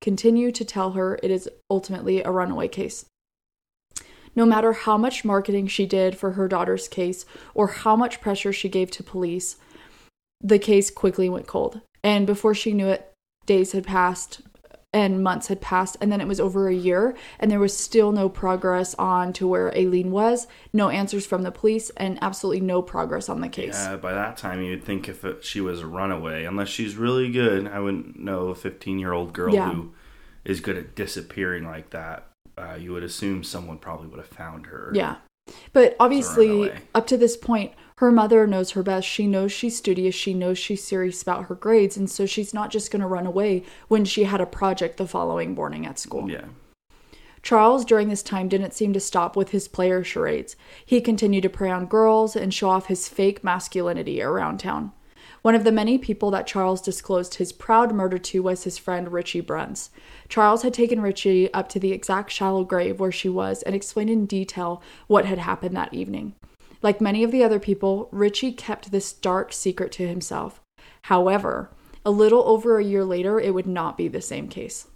continue 0.00 0.50
to 0.50 0.64
tell 0.64 0.90
her 0.90 1.20
it 1.22 1.30
is 1.30 1.48
ultimately 1.70 2.20
a 2.20 2.32
runaway 2.32 2.66
case. 2.66 3.04
No 4.34 4.44
matter 4.44 4.72
how 4.72 4.98
much 4.98 5.24
marketing 5.24 5.68
she 5.68 5.86
did 5.86 6.18
for 6.18 6.32
her 6.32 6.48
daughter's 6.48 6.88
case 6.88 7.24
or 7.54 7.68
how 7.68 7.94
much 7.94 8.20
pressure 8.20 8.52
she 8.52 8.68
gave 8.68 8.90
to 8.90 9.04
police, 9.04 9.56
the 10.40 10.58
case 10.58 10.90
quickly 10.90 11.28
went 11.28 11.46
cold. 11.46 11.80
And 12.02 12.26
before 12.26 12.54
she 12.54 12.72
knew 12.72 12.88
it, 12.88 13.12
days 13.46 13.70
had 13.70 13.86
passed, 13.86 14.40
and 14.92 15.22
months 15.22 15.48
had 15.48 15.60
passed 15.60 15.96
and 16.00 16.12
then 16.12 16.20
it 16.20 16.28
was 16.28 16.38
over 16.38 16.68
a 16.68 16.74
year 16.74 17.16
and 17.38 17.50
there 17.50 17.58
was 17.58 17.76
still 17.76 18.12
no 18.12 18.28
progress 18.28 18.94
on 18.96 19.32
to 19.32 19.46
where 19.46 19.74
Aileen 19.76 20.10
was, 20.10 20.46
no 20.72 20.90
answers 20.90 21.26
from 21.26 21.42
the 21.42 21.50
police 21.50 21.90
and 21.96 22.18
absolutely 22.20 22.60
no 22.60 22.82
progress 22.82 23.28
on 23.28 23.40
the 23.40 23.48
case. 23.48 23.74
Yeah, 23.74 23.96
by 23.96 24.12
that 24.12 24.36
time 24.36 24.62
you'd 24.62 24.84
think 24.84 25.08
if 25.08 25.24
it, 25.24 25.44
she 25.44 25.60
was 25.60 25.80
a 25.80 25.86
runaway, 25.86 26.44
unless 26.44 26.68
she's 26.68 26.96
really 26.96 27.30
good, 27.30 27.66
I 27.66 27.80
wouldn't 27.80 28.18
know 28.18 28.48
a 28.48 28.54
15-year-old 28.54 29.32
girl 29.32 29.54
yeah. 29.54 29.72
who 29.72 29.92
is 30.44 30.60
good 30.60 30.76
at 30.76 30.94
disappearing 30.94 31.64
like 31.64 31.90
that. 31.90 32.28
Uh, 32.58 32.74
you 32.78 32.92
would 32.92 33.02
assume 33.02 33.42
someone 33.42 33.78
probably 33.78 34.08
would 34.08 34.18
have 34.18 34.26
found 34.26 34.66
her. 34.66 34.92
Yeah. 34.94 35.16
But 35.72 35.96
obviously, 35.98 36.70
up 36.94 37.06
to 37.08 37.16
this 37.16 37.36
point, 37.36 37.72
her 38.02 38.10
mother 38.10 38.48
knows 38.48 38.72
her 38.72 38.82
best. 38.82 39.06
She 39.06 39.28
knows 39.28 39.52
she's 39.52 39.76
studious. 39.76 40.12
She 40.12 40.34
knows 40.34 40.58
she's 40.58 40.82
serious 40.82 41.22
about 41.22 41.44
her 41.44 41.54
grades. 41.54 41.96
And 41.96 42.10
so 42.10 42.26
she's 42.26 42.52
not 42.52 42.68
just 42.68 42.90
going 42.90 43.00
to 43.00 43.06
run 43.06 43.28
away 43.28 43.62
when 43.86 44.04
she 44.04 44.24
had 44.24 44.40
a 44.40 44.44
project 44.44 44.96
the 44.96 45.06
following 45.06 45.54
morning 45.54 45.86
at 45.86 46.00
school. 46.00 46.28
Yeah. 46.28 46.46
Charles, 47.44 47.84
during 47.84 48.08
this 48.08 48.24
time, 48.24 48.48
didn't 48.48 48.74
seem 48.74 48.92
to 48.92 48.98
stop 48.98 49.36
with 49.36 49.50
his 49.50 49.68
player 49.68 50.02
charades. 50.02 50.56
He 50.84 51.00
continued 51.00 51.42
to 51.42 51.48
prey 51.48 51.70
on 51.70 51.86
girls 51.86 52.34
and 52.34 52.52
show 52.52 52.70
off 52.70 52.86
his 52.86 53.06
fake 53.06 53.44
masculinity 53.44 54.20
around 54.20 54.58
town. 54.58 54.90
One 55.42 55.54
of 55.54 55.62
the 55.62 55.70
many 55.70 55.96
people 55.96 56.32
that 56.32 56.48
Charles 56.48 56.82
disclosed 56.82 57.36
his 57.36 57.52
proud 57.52 57.94
murder 57.94 58.18
to 58.18 58.42
was 58.42 58.64
his 58.64 58.78
friend 58.78 59.12
Richie 59.12 59.40
Bruns. 59.40 59.90
Charles 60.28 60.62
had 60.62 60.74
taken 60.74 61.00
Richie 61.00 61.54
up 61.54 61.68
to 61.68 61.78
the 61.78 61.92
exact 61.92 62.32
shallow 62.32 62.64
grave 62.64 62.98
where 62.98 63.12
she 63.12 63.28
was 63.28 63.62
and 63.62 63.76
explained 63.76 64.10
in 64.10 64.26
detail 64.26 64.82
what 65.06 65.24
had 65.24 65.38
happened 65.38 65.76
that 65.76 65.94
evening. 65.94 66.34
Like 66.82 67.00
many 67.00 67.22
of 67.22 67.30
the 67.30 67.44
other 67.44 67.60
people, 67.60 68.08
Richie 68.10 68.52
kept 68.52 68.90
this 68.90 69.12
dark 69.12 69.52
secret 69.52 69.92
to 69.92 70.08
himself. 70.08 70.60
However, 71.02 71.70
a 72.04 72.10
little 72.10 72.42
over 72.44 72.78
a 72.78 72.84
year 72.84 73.04
later, 73.04 73.38
it 73.38 73.54
would 73.54 73.66
not 73.66 73.96
be 73.96 74.08
the 74.08 74.20
same 74.20 74.48
case. 74.48 74.88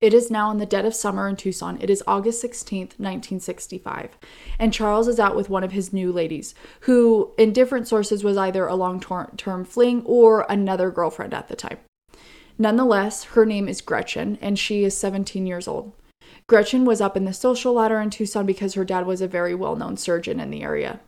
It 0.00 0.12
is 0.12 0.32
now 0.32 0.50
in 0.50 0.58
the 0.58 0.66
dead 0.66 0.84
of 0.84 0.96
summer 0.96 1.28
in 1.28 1.36
Tucson. 1.36 1.78
It 1.80 1.88
is 1.88 2.02
August 2.08 2.42
16th, 2.42 2.98
1965. 2.98 4.18
And 4.58 4.72
Charles 4.72 5.06
is 5.06 5.20
out 5.20 5.36
with 5.36 5.48
one 5.48 5.62
of 5.62 5.70
his 5.70 5.92
new 5.92 6.10
ladies, 6.10 6.56
who, 6.80 7.32
in 7.38 7.52
different 7.52 7.86
sources, 7.86 8.24
was 8.24 8.36
either 8.36 8.66
a 8.66 8.74
long 8.74 8.98
term 8.98 9.64
fling 9.64 10.02
or 10.04 10.44
another 10.48 10.90
girlfriend 10.90 11.32
at 11.32 11.46
the 11.46 11.54
time. 11.54 11.78
Nonetheless, 12.58 13.24
her 13.24 13.46
name 13.46 13.68
is 13.68 13.80
Gretchen, 13.80 14.38
and 14.40 14.58
she 14.58 14.82
is 14.82 14.96
17 14.96 15.46
years 15.46 15.68
old. 15.68 15.92
Gretchen 16.52 16.84
was 16.84 17.00
up 17.00 17.16
in 17.16 17.24
the 17.24 17.32
social 17.32 17.72
ladder 17.72 17.98
in 17.98 18.10
Tucson 18.10 18.44
because 18.44 18.74
her 18.74 18.84
dad 18.84 19.06
was 19.06 19.22
a 19.22 19.26
very 19.26 19.54
well 19.54 19.74
known 19.74 19.96
surgeon 19.96 20.38
in 20.38 20.50
the 20.50 20.62
area. 20.62 21.00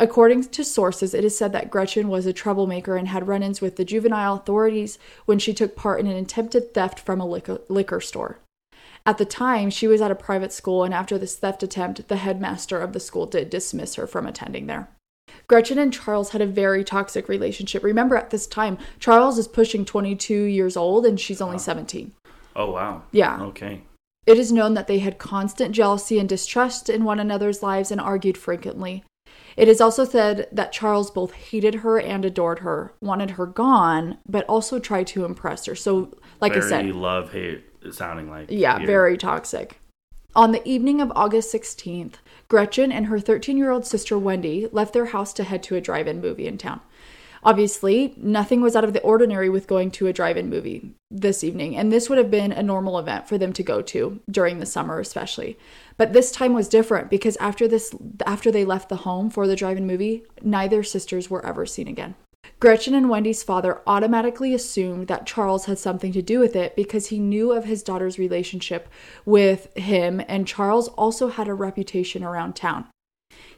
According 0.00 0.44
to 0.44 0.64
sources, 0.64 1.12
it 1.12 1.26
is 1.26 1.36
said 1.36 1.52
that 1.52 1.70
Gretchen 1.70 2.08
was 2.08 2.24
a 2.24 2.32
troublemaker 2.32 2.96
and 2.96 3.06
had 3.06 3.28
run 3.28 3.42
ins 3.42 3.60
with 3.60 3.76
the 3.76 3.84
juvenile 3.84 4.36
authorities 4.36 4.98
when 5.26 5.38
she 5.38 5.52
took 5.52 5.76
part 5.76 6.00
in 6.00 6.06
an 6.06 6.16
attempted 6.16 6.72
theft 6.72 7.00
from 7.00 7.20
a 7.20 7.26
liquor, 7.26 7.60
liquor 7.68 8.00
store. 8.00 8.38
At 9.04 9.18
the 9.18 9.26
time, 9.26 9.68
she 9.68 9.86
was 9.86 10.00
at 10.00 10.10
a 10.10 10.14
private 10.14 10.54
school, 10.54 10.84
and 10.84 10.94
after 10.94 11.18
this 11.18 11.36
theft 11.36 11.62
attempt, 11.62 12.08
the 12.08 12.16
headmaster 12.16 12.80
of 12.80 12.94
the 12.94 13.00
school 13.00 13.26
did 13.26 13.50
dismiss 13.50 13.96
her 13.96 14.06
from 14.06 14.26
attending 14.26 14.68
there. 14.68 14.88
Gretchen 15.48 15.78
and 15.78 15.92
Charles 15.92 16.30
had 16.30 16.40
a 16.40 16.46
very 16.46 16.82
toxic 16.82 17.28
relationship. 17.28 17.84
Remember, 17.84 18.16
at 18.16 18.30
this 18.30 18.46
time, 18.46 18.78
Charles 18.98 19.36
is 19.36 19.48
pushing 19.48 19.84
22 19.84 20.44
years 20.44 20.78
old 20.78 21.04
and 21.04 21.20
she's 21.20 21.42
only 21.42 21.58
17. 21.58 22.14
Oh, 22.56 22.70
wow. 22.70 23.02
Yeah. 23.12 23.42
Okay. 23.42 23.82
It 24.28 24.38
is 24.38 24.52
known 24.52 24.74
that 24.74 24.88
they 24.88 24.98
had 24.98 25.16
constant 25.16 25.74
jealousy 25.74 26.18
and 26.18 26.28
distrust 26.28 26.90
in 26.90 27.04
one 27.04 27.18
another's 27.18 27.62
lives 27.62 27.90
and 27.90 27.98
argued 27.98 28.36
frequently. 28.36 29.02
It 29.56 29.68
is 29.68 29.80
also 29.80 30.04
said 30.04 30.48
that 30.52 30.70
Charles 30.70 31.10
both 31.10 31.32
hated 31.32 31.76
her 31.76 31.98
and 31.98 32.26
adored 32.26 32.58
her, 32.58 32.92
wanted 33.00 33.30
her 33.32 33.46
gone, 33.46 34.18
but 34.28 34.44
also 34.44 34.78
tried 34.78 35.06
to 35.08 35.24
impress 35.24 35.64
her. 35.64 35.74
So, 35.74 36.14
like 36.42 36.52
very 36.52 36.66
I 36.66 36.68
said, 36.68 36.94
love 36.94 37.32
hate 37.32 37.64
sounding 37.90 38.28
like 38.28 38.48
yeah, 38.50 38.84
very 38.84 39.16
toxic. 39.16 39.80
On 40.36 40.52
the 40.52 40.68
evening 40.68 41.00
of 41.00 41.10
August 41.16 41.50
16th, 41.54 42.16
Gretchen 42.48 42.92
and 42.92 43.06
her 43.06 43.18
13 43.18 43.56
year 43.56 43.70
old 43.70 43.86
sister 43.86 44.18
Wendy 44.18 44.68
left 44.72 44.92
their 44.92 45.06
house 45.06 45.32
to 45.32 45.42
head 45.42 45.62
to 45.62 45.76
a 45.76 45.80
drive 45.80 46.06
in 46.06 46.20
movie 46.20 46.46
in 46.46 46.58
town. 46.58 46.82
Obviously, 47.42 48.14
nothing 48.16 48.60
was 48.60 48.74
out 48.74 48.84
of 48.84 48.92
the 48.92 49.02
ordinary 49.02 49.48
with 49.48 49.66
going 49.66 49.90
to 49.92 50.06
a 50.06 50.12
drive 50.12 50.36
in 50.36 50.50
movie 50.50 50.94
this 51.10 51.42
evening, 51.42 51.76
and 51.76 51.92
this 51.92 52.08
would 52.08 52.18
have 52.18 52.30
been 52.30 52.52
a 52.52 52.62
normal 52.62 52.98
event 52.98 53.28
for 53.28 53.38
them 53.38 53.52
to 53.52 53.62
go 53.62 53.80
to 53.82 54.20
during 54.30 54.58
the 54.58 54.66
summer, 54.66 55.00
especially. 55.00 55.58
But 55.96 56.12
this 56.12 56.30
time 56.30 56.52
was 56.52 56.68
different 56.68 57.10
because 57.10 57.36
after 57.36 57.66
this 57.66 57.94
after 58.26 58.50
they 58.50 58.64
left 58.64 58.88
the 58.88 58.96
home 58.96 59.30
for 59.30 59.46
the 59.46 59.56
drive-in 59.56 59.86
movie, 59.86 60.24
neither 60.42 60.82
sisters 60.82 61.30
were 61.30 61.44
ever 61.44 61.66
seen 61.66 61.88
again. 61.88 62.14
Gretchen 62.60 62.94
and 62.94 63.08
Wendy's 63.08 63.42
father 63.42 63.82
automatically 63.86 64.52
assumed 64.52 65.06
that 65.06 65.26
Charles 65.26 65.66
had 65.66 65.78
something 65.78 66.12
to 66.12 66.22
do 66.22 66.40
with 66.40 66.56
it 66.56 66.74
because 66.74 67.08
he 67.08 67.18
knew 67.18 67.52
of 67.52 67.64
his 67.64 67.82
daughter's 67.82 68.18
relationship 68.18 68.88
with 69.24 69.72
him, 69.76 70.20
and 70.26 70.46
Charles 70.46 70.88
also 70.88 71.28
had 71.28 71.46
a 71.46 71.54
reputation 71.54 72.24
around 72.24 72.56
town. 72.56 72.86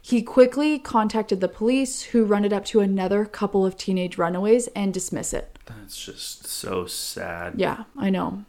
He 0.01 0.23
quickly 0.23 0.79
contacted 0.79 1.41
the 1.41 1.47
police, 1.47 2.01
who 2.01 2.25
run 2.25 2.43
it 2.43 2.51
up 2.51 2.65
to 2.65 2.79
another 2.79 3.23
couple 3.25 3.65
of 3.65 3.77
teenage 3.77 4.17
runaways 4.17 4.67
and 4.69 4.93
dismiss 4.93 5.33
it. 5.33 5.59
That's 5.65 6.03
just 6.03 6.47
so 6.47 6.85
sad. 6.85 7.53
Yeah, 7.57 7.83
I 7.97 8.09
know. 8.09 8.45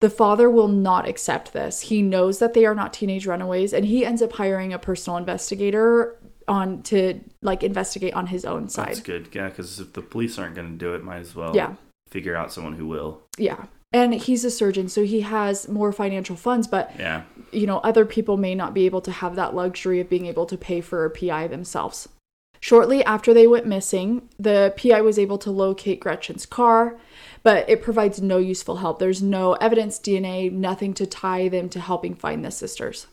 The 0.00 0.10
father 0.10 0.50
will 0.50 0.68
not 0.68 1.08
accept 1.08 1.52
this. 1.52 1.82
He 1.82 2.02
knows 2.02 2.40
that 2.40 2.54
they 2.54 2.66
are 2.66 2.74
not 2.74 2.92
teenage 2.92 3.26
runaways, 3.26 3.72
and 3.72 3.84
he 3.84 4.04
ends 4.04 4.20
up 4.20 4.32
hiring 4.32 4.72
a 4.72 4.78
personal 4.78 5.16
investigator 5.16 6.18
on 6.48 6.82
to 6.82 7.20
like 7.40 7.62
investigate 7.62 8.14
on 8.14 8.26
his 8.26 8.44
own 8.44 8.68
side. 8.68 8.88
That's 8.88 9.00
good, 9.00 9.28
yeah. 9.32 9.48
Because 9.48 9.78
if 9.78 9.92
the 9.92 10.02
police 10.02 10.38
aren't 10.38 10.56
going 10.56 10.72
to 10.72 10.76
do 10.76 10.94
it, 10.94 11.04
might 11.04 11.20
as 11.20 11.36
well 11.36 11.54
yeah 11.54 11.76
figure 12.08 12.34
out 12.36 12.52
someone 12.52 12.74
who 12.74 12.88
will. 12.88 13.22
Yeah, 13.38 13.66
and 13.92 14.14
he's 14.14 14.44
a 14.44 14.50
surgeon, 14.50 14.88
so 14.88 15.04
he 15.04 15.20
has 15.20 15.68
more 15.68 15.92
financial 15.92 16.36
funds. 16.36 16.66
But 16.66 16.92
yeah, 16.98 17.22
you 17.52 17.66
know, 17.66 17.78
other 17.78 18.04
people 18.04 18.36
may 18.36 18.54
not 18.54 18.74
be 18.74 18.86
able 18.86 19.00
to 19.02 19.12
have 19.12 19.36
that 19.36 19.54
luxury 19.54 20.00
of 20.00 20.08
being 20.08 20.26
able 20.26 20.46
to 20.46 20.56
pay 20.56 20.80
for 20.80 21.04
a 21.04 21.10
PI 21.10 21.48
themselves. 21.48 22.08
Shortly 22.60 23.04
after 23.04 23.34
they 23.34 23.48
went 23.48 23.66
missing, 23.66 24.28
the 24.38 24.72
PI 24.76 25.00
was 25.00 25.18
able 25.18 25.36
to 25.38 25.50
locate 25.50 25.98
Gretchen's 25.98 26.46
car, 26.46 26.96
but 27.42 27.68
it 27.68 27.82
provides 27.82 28.22
no 28.22 28.38
useful 28.38 28.76
help. 28.76 29.00
There's 29.00 29.20
no 29.20 29.54
evidence, 29.54 29.98
DNA, 29.98 30.50
nothing 30.52 30.94
to 30.94 31.04
tie 31.04 31.48
them 31.48 31.68
to 31.70 31.80
helping 31.80 32.14
find 32.14 32.44
the 32.44 32.52
sisters. 32.52 33.08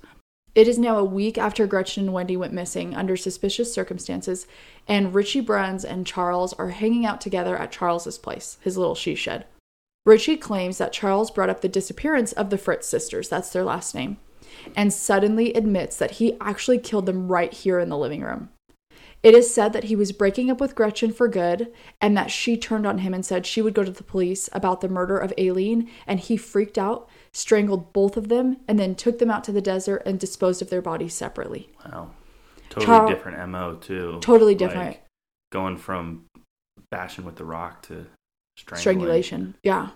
It 0.53 0.67
is 0.67 0.77
now 0.77 1.00
a 1.00 1.03
week 1.03 1.39
after 1.39 1.65
Gretchen 1.65 2.05
and 2.05 2.13
Wendy 2.13 2.38
went 2.38 2.53
missing 2.53 2.95
under 2.95 3.17
suspicious 3.17 3.74
circumstances, 3.74 4.45
and 4.88 5.15
Richie 5.15 5.41
Bruns 5.41 5.83
and 5.83 6.05
Charles 6.05 6.53
are 6.53 6.69
hanging 6.69 7.05
out 7.05 7.19
together 7.19 7.57
at 7.57 7.71
Charles's 7.71 8.19
place, 8.19 8.57
his 8.62 8.77
little 8.77 8.95
she 8.95 9.15
shed. 9.15 9.45
Richie 10.09 10.37
claims 10.37 10.79
that 10.79 10.91
Charles 10.91 11.29
brought 11.29 11.51
up 11.51 11.61
the 11.61 11.69
disappearance 11.69 12.31
of 12.31 12.49
the 12.49 12.57
Fritz 12.57 12.87
sisters, 12.87 13.29
that's 13.29 13.51
their 13.51 13.63
last 13.63 13.93
name, 13.93 14.17
and 14.75 14.91
suddenly 14.91 15.53
admits 15.53 15.97
that 15.97 16.13
he 16.13 16.35
actually 16.41 16.79
killed 16.79 17.05
them 17.05 17.27
right 17.27 17.53
here 17.53 17.77
in 17.77 17.89
the 17.89 17.97
living 17.97 18.23
room. 18.23 18.49
It 19.21 19.35
is 19.35 19.53
said 19.53 19.71
that 19.73 19.83
he 19.83 19.95
was 19.95 20.11
breaking 20.11 20.49
up 20.49 20.59
with 20.59 20.73
Gretchen 20.73 21.11
for 21.11 21.27
good 21.27 21.71
and 22.01 22.17
that 22.17 22.31
she 22.31 22.57
turned 22.57 22.87
on 22.87 22.99
him 22.99 23.13
and 23.13 23.23
said 23.23 23.45
she 23.45 23.61
would 23.61 23.75
go 23.75 23.83
to 23.83 23.91
the 23.91 24.03
police 24.03 24.49
about 24.51 24.81
the 24.81 24.89
murder 24.89 25.19
of 25.19 25.31
Aileen, 25.37 25.87
and 26.07 26.19
he 26.19 26.37
freaked 26.37 26.79
out 26.79 27.07
strangled 27.31 27.93
both 27.93 28.17
of 28.17 28.29
them, 28.29 28.57
and 28.67 28.79
then 28.79 28.95
took 28.95 29.19
them 29.19 29.29
out 29.29 29.43
to 29.43 29.51
the 29.51 29.61
desert 29.61 30.01
and 30.07 30.19
disposed 30.19 30.63
of 30.63 30.71
their 30.71 30.81
bodies 30.81 31.13
separately. 31.13 31.69
Wow. 31.85 32.09
Totally 32.69 32.85
Char- 32.87 33.07
different 33.09 33.47
MO, 33.49 33.75
too. 33.75 34.17
Totally 34.21 34.55
different. 34.55 34.87
Like 34.87 35.05
going 35.51 35.77
from 35.77 36.25
bashing 36.89 37.25
with 37.25 37.35
the 37.35 37.45
rock 37.45 37.83
to 37.83 38.07
strangulation. 38.57 39.55
Yeah. 39.63 39.89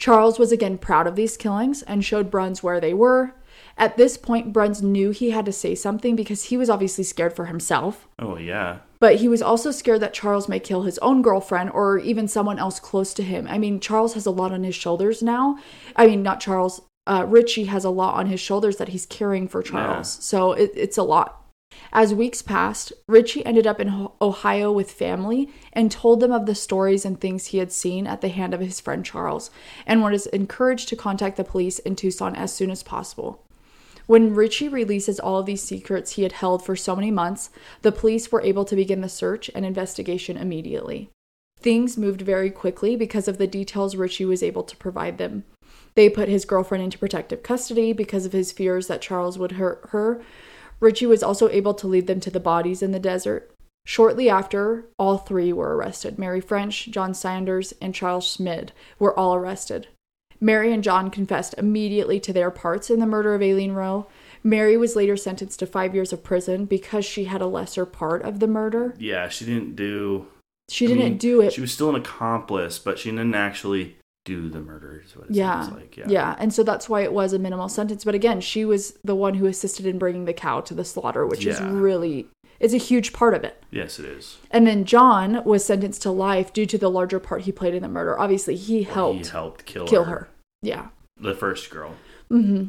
Charles 0.00 0.38
was 0.38 0.50
again 0.50 0.78
proud 0.78 1.06
of 1.06 1.14
these 1.14 1.36
killings 1.36 1.82
and 1.82 2.04
showed 2.04 2.30
Bruns 2.30 2.62
where 2.62 2.80
they 2.80 2.94
were. 2.94 3.34
At 3.76 3.96
this 3.96 4.16
point, 4.16 4.52
Bruns 4.52 4.82
knew 4.82 5.10
he 5.10 5.30
had 5.30 5.44
to 5.44 5.52
say 5.52 5.74
something 5.74 6.16
because 6.16 6.44
he 6.44 6.56
was 6.56 6.68
obviously 6.68 7.04
scared 7.04 7.36
for 7.36 7.46
himself. 7.46 8.08
Oh, 8.18 8.36
yeah. 8.36 8.78
But 8.98 9.16
he 9.16 9.28
was 9.28 9.42
also 9.42 9.70
scared 9.70 10.00
that 10.00 10.14
Charles 10.14 10.48
may 10.48 10.58
kill 10.58 10.82
his 10.82 10.98
own 10.98 11.22
girlfriend 11.22 11.70
or 11.70 11.98
even 11.98 12.28
someone 12.28 12.58
else 12.58 12.80
close 12.80 13.14
to 13.14 13.22
him. 13.22 13.46
I 13.48 13.58
mean, 13.58 13.78
Charles 13.78 14.14
has 14.14 14.26
a 14.26 14.30
lot 14.30 14.52
on 14.52 14.64
his 14.64 14.74
shoulders 14.74 15.22
now. 15.22 15.58
I 15.96 16.06
mean, 16.06 16.22
not 16.22 16.40
Charles, 16.40 16.82
uh, 17.06 17.24
Richie 17.28 17.64
has 17.64 17.84
a 17.84 17.90
lot 17.90 18.14
on 18.14 18.26
his 18.26 18.40
shoulders 18.40 18.76
that 18.78 18.88
he's 18.88 19.06
carrying 19.06 19.48
for 19.48 19.62
Charles. 19.62 20.16
Yeah. 20.16 20.22
So 20.22 20.52
it, 20.52 20.72
it's 20.74 20.98
a 20.98 21.02
lot. 21.02 21.42
As 21.92 22.14
weeks 22.14 22.40
passed, 22.40 22.92
Richie 23.08 23.44
ended 23.44 23.66
up 23.66 23.80
in 23.80 24.08
Ohio 24.22 24.70
with 24.70 24.92
family 24.92 25.48
and 25.72 25.90
told 25.90 26.20
them 26.20 26.30
of 26.30 26.46
the 26.46 26.54
stories 26.54 27.04
and 27.04 27.20
things 27.20 27.46
he 27.46 27.58
had 27.58 27.72
seen 27.72 28.06
at 28.06 28.20
the 28.20 28.28
hand 28.28 28.54
of 28.54 28.60
his 28.60 28.80
friend 28.80 29.04
Charles 29.04 29.50
and 29.86 30.02
was 30.02 30.26
encouraged 30.26 30.88
to 30.88 30.96
contact 30.96 31.36
the 31.36 31.44
police 31.44 31.80
in 31.80 31.96
Tucson 31.96 32.36
as 32.36 32.54
soon 32.54 32.70
as 32.70 32.84
possible. 32.84 33.44
When 34.06 34.34
Richie 34.34 34.68
releases 34.68 35.18
all 35.18 35.38
of 35.38 35.46
these 35.46 35.62
secrets 35.62 36.12
he 36.12 36.22
had 36.22 36.32
held 36.32 36.64
for 36.64 36.76
so 36.76 36.94
many 36.94 37.10
months, 37.10 37.50
the 37.82 37.92
police 37.92 38.30
were 38.30 38.42
able 38.42 38.64
to 38.66 38.76
begin 38.76 39.00
the 39.00 39.08
search 39.08 39.50
and 39.54 39.64
investigation 39.64 40.36
immediately. 40.36 41.10
Things 41.60 41.98
moved 41.98 42.22
very 42.22 42.50
quickly 42.50 42.96
because 42.96 43.28
of 43.28 43.38
the 43.38 43.46
details 43.46 43.96
Richie 43.96 44.24
was 44.24 44.42
able 44.42 44.62
to 44.64 44.76
provide 44.76 45.18
them. 45.18 45.44
They 45.94 46.08
put 46.08 46.28
his 46.28 46.44
girlfriend 46.44 46.84
into 46.84 46.98
protective 46.98 47.42
custody 47.42 47.92
because 47.92 48.24
of 48.24 48.32
his 48.32 48.52
fears 48.52 48.86
that 48.86 49.02
Charles 49.02 49.38
would 49.38 49.52
hurt 49.52 49.88
her, 49.90 50.22
Richie 50.80 51.06
was 51.06 51.22
also 51.22 51.48
able 51.50 51.74
to 51.74 51.86
lead 51.86 52.06
them 52.06 52.20
to 52.20 52.30
the 52.30 52.40
bodies 52.40 52.82
in 52.82 52.92
the 52.92 52.98
desert. 52.98 53.52
Shortly 53.86 54.28
after, 54.28 54.86
all 54.98 55.18
three 55.18 55.52
were 55.52 55.76
arrested. 55.76 56.18
Mary 56.18 56.40
French, 56.40 56.90
John 56.90 57.14
Saunders, 57.14 57.72
and 57.80 57.94
Charles 57.94 58.26
Schmid 58.26 58.72
were 58.98 59.18
all 59.18 59.34
arrested. 59.34 59.88
Mary 60.40 60.72
and 60.72 60.82
John 60.82 61.10
confessed 61.10 61.54
immediately 61.58 62.18
to 62.20 62.32
their 62.32 62.50
parts 62.50 62.88
in 62.88 62.98
the 62.98 63.06
murder 63.06 63.34
of 63.34 63.42
Aileen 63.42 63.72
Rowe. 63.72 64.06
Mary 64.42 64.76
was 64.76 64.96
later 64.96 65.16
sentenced 65.16 65.58
to 65.58 65.66
five 65.66 65.94
years 65.94 66.14
of 66.14 66.24
prison 66.24 66.64
because 66.64 67.04
she 67.04 67.24
had 67.24 67.42
a 67.42 67.46
lesser 67.46 67.84
part 67.84 68.22
of 68.22 68.40
the 68.40 68.46
murder. 68.46 68.94
Yeah, 68.98 69.28
she 69.28 69.44
didn't 69.44 69.76
do. 69.76 70.26
She 70.70 70.86
didn't 70.86 71.04
mean, 71.04 71.18
do 71.18 71.42
it. 71.42 71.52
She 71.52 71.60
was 71.60 71.72
still 71.72 71.90
an 71.90 71.96
accomplice, 71.96 72.78
but 72.78 72.98
she 72.98 73.10
didn't 73.10 73.34
actually 73.34 73.96
do 74.30 74.48
the 74.48 74.60
murder 74.60 75.02
is 75.04 75.16
what 75.16 75.28
it 75.28 75.34
yeah. 75.34 75.62
sounds 75.62 75.74
like. 75.74 75.96
Yeah. 75.96 76.06
Yeah. 76.08 76.36
And 76.38 76.54
so 76.54 76.62
that's 76.62 76.88
why 76.88 77.02
it 77.02 77.12
was 77.12 77.32
a 77.32 77.38
minimal 77.38 77.68
sentence. 77.68 78.04
But 78.04 78.14
again, 78.14 78.40
she 78.40 78.64
was 78.64 78.96
the 79.02 79.16
one 79.16 79.34
who 79.34 79.46
assisted 79.46 79.86
in 79.86 79.98
bringing 79.98 80.24
the 80.24 80.32
cow 80.32 80.60
to 80.60 80.74
the 80.74 80.84
slaughter, 80.84 81.26
which 81.26 81.44
yeah. 81.44 81.54
is 81.54 81.60
really 81.60 82.28
is 82.60 82.72
a 82.72 82.78
huge 82.78 83.12
part 83.12 83.34
of 83.34 83.42
it. 83.42 83.62
Yes, 83.70 83.98
it 83.98 84.04
is. 84.04 84.38
And 84.50 84.66
then 84.66 84.84
John 84.84 85.42
was 85.44 85.64
sentenced 85.64 86.02
to 86.02 86.10
life 86.12 86.52
due 86.52 86.66
to 86.66 86.78
the 86.78 86.90
larger 86.90 87.18
part 87.18 87.42
he 87.42 87.52
played 87.52 87.74
in 87.74 87.82
the 87.82 87.88
murder. 87.88 88.18
Obviously, 88.18 88.54
he 88.54 88.84
helped 88.84 89.26
he 89.26 89.32
helped 89.32 89.64
kill 89.64 89.86
kill 89.86 90.04
her. 90.04 90.10
her. 90.10 90.28
Yeah. 90.62 90.88
The 91.16 91.34
first 91.34 91.70
girl. 91.70 91.96
Mm-hmm. 92.30 92.68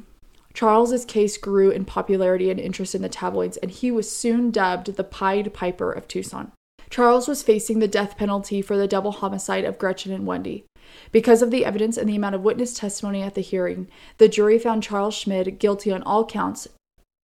Charles's 0.53 1.05
case 1.05 1.37
grew 1.37 1.69
in 1.69 1.85
popularity 1.85 2.49
and 2.49 2.59
interest 2.59 2.95
in 2.95 3.01
the 3.01 3.09
tabloids, 3.09 3.57
and 3.57 3.71
he 3.71 3.91
was 3.91 4.11
soon 4.11 4.51
dubbed 4.51 4.95
the 4.95 5.03
Pied 5.03 5.53
Piper 5.53 5.91
of 5.91 6.07
Tucson. 6.07 6.51
Charles 6.89 7.27
was 7.27 7.41
facing 7.41 7.79
the 7.79 7.87
death 7.87 8.17
penalty 8.17 8.61
for 8.61 8.75
the 8.75 8.87
double 8.87 9.13
homicide 9.13 9.63
of 9.63 9.77
Gretchen 9.77 10.11
and 10.11 10.25
Wendy. 10.25 10.65
Because 11.11 11.41
of 11.41 11.51
the 11.51 11.65
evidence 11.65 11.97
and 11.97 12.07
the 12.07 12.15
amount 12.15 12.35
of 12.35 12.41
witness 12.41 12.73
testimony 12.73 13.21
at 13.21 13.35
the 13.35 13.41
hearing, 13.41 13.87
the 14.17 14.29
jury 14.29 14.57
found 14.57 14.83
Charles 14.83 15.15
Schmid 15.15 15.59
guilty 15.59 15.91
on 15.91 16.03
all 16.03 16.25
counts. 16.25 16.67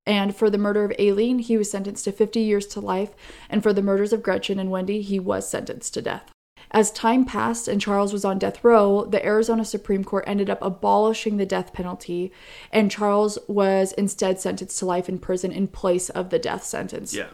And 0.05 0.35
for 0.35 0.51
the 0.51 0.59
murder 0.59 0.85
of 0.85 0.93
Aileen, 1.01 1.41
he 1.41 1.57
was 1.57 1.71
sentenced 1.71 2.05
to 2.05 2.13
50 2.13 2.41
years 2.41 2.67
to 2.69 2.81
life, 2.81 3.11
and 3.51 3.63
for 3.63 3.73
the 3.73 3.83
murders 3.83 4.13
of 4.13 4.23
Gretchen 4.23 4.59
and 4.59 4.71
Wendy, 4.71 5.03
he 5.03 5.19
was 5.19 5.49
sentenced 5.49 5.95
to 5.95 6.03
death. 6.03 6.31
As 6.71 6.91
time 6.91 7.25
passed 7.25 7.69
and 7.69 7.81
Charles 7.81 8.13
was 8.13 8.25
on 8.25 8.39
death 8.39 8.65
row, 8.65 9.05
the 9.05 9.25
Arizona 9.25 9.65
Supreme 9.65 10.05
Court 10.05 10.25
ended 10.27 10.51
up 10.51 10.61
abolishing 10.63 11.37
the 11.37 11.47
death 11.47 11.73
penalty, 11.73 12.33
and 12.73 12.91
Charles 12.91 13.39
was 13.47 13.93
instead 13.93 14.41
sentenced 14.41 14.79
to 14.81 14.87
life 14.87 15.09
in 15.09 15.19
prison 15.19 15.53
in 15.53 15.69
place 15.69 16.09
of 16.11 16.31
the 16.31 16.39
death 16.39 16.65
sentence. 16.65 17.15
Yeah. 17.15 17.29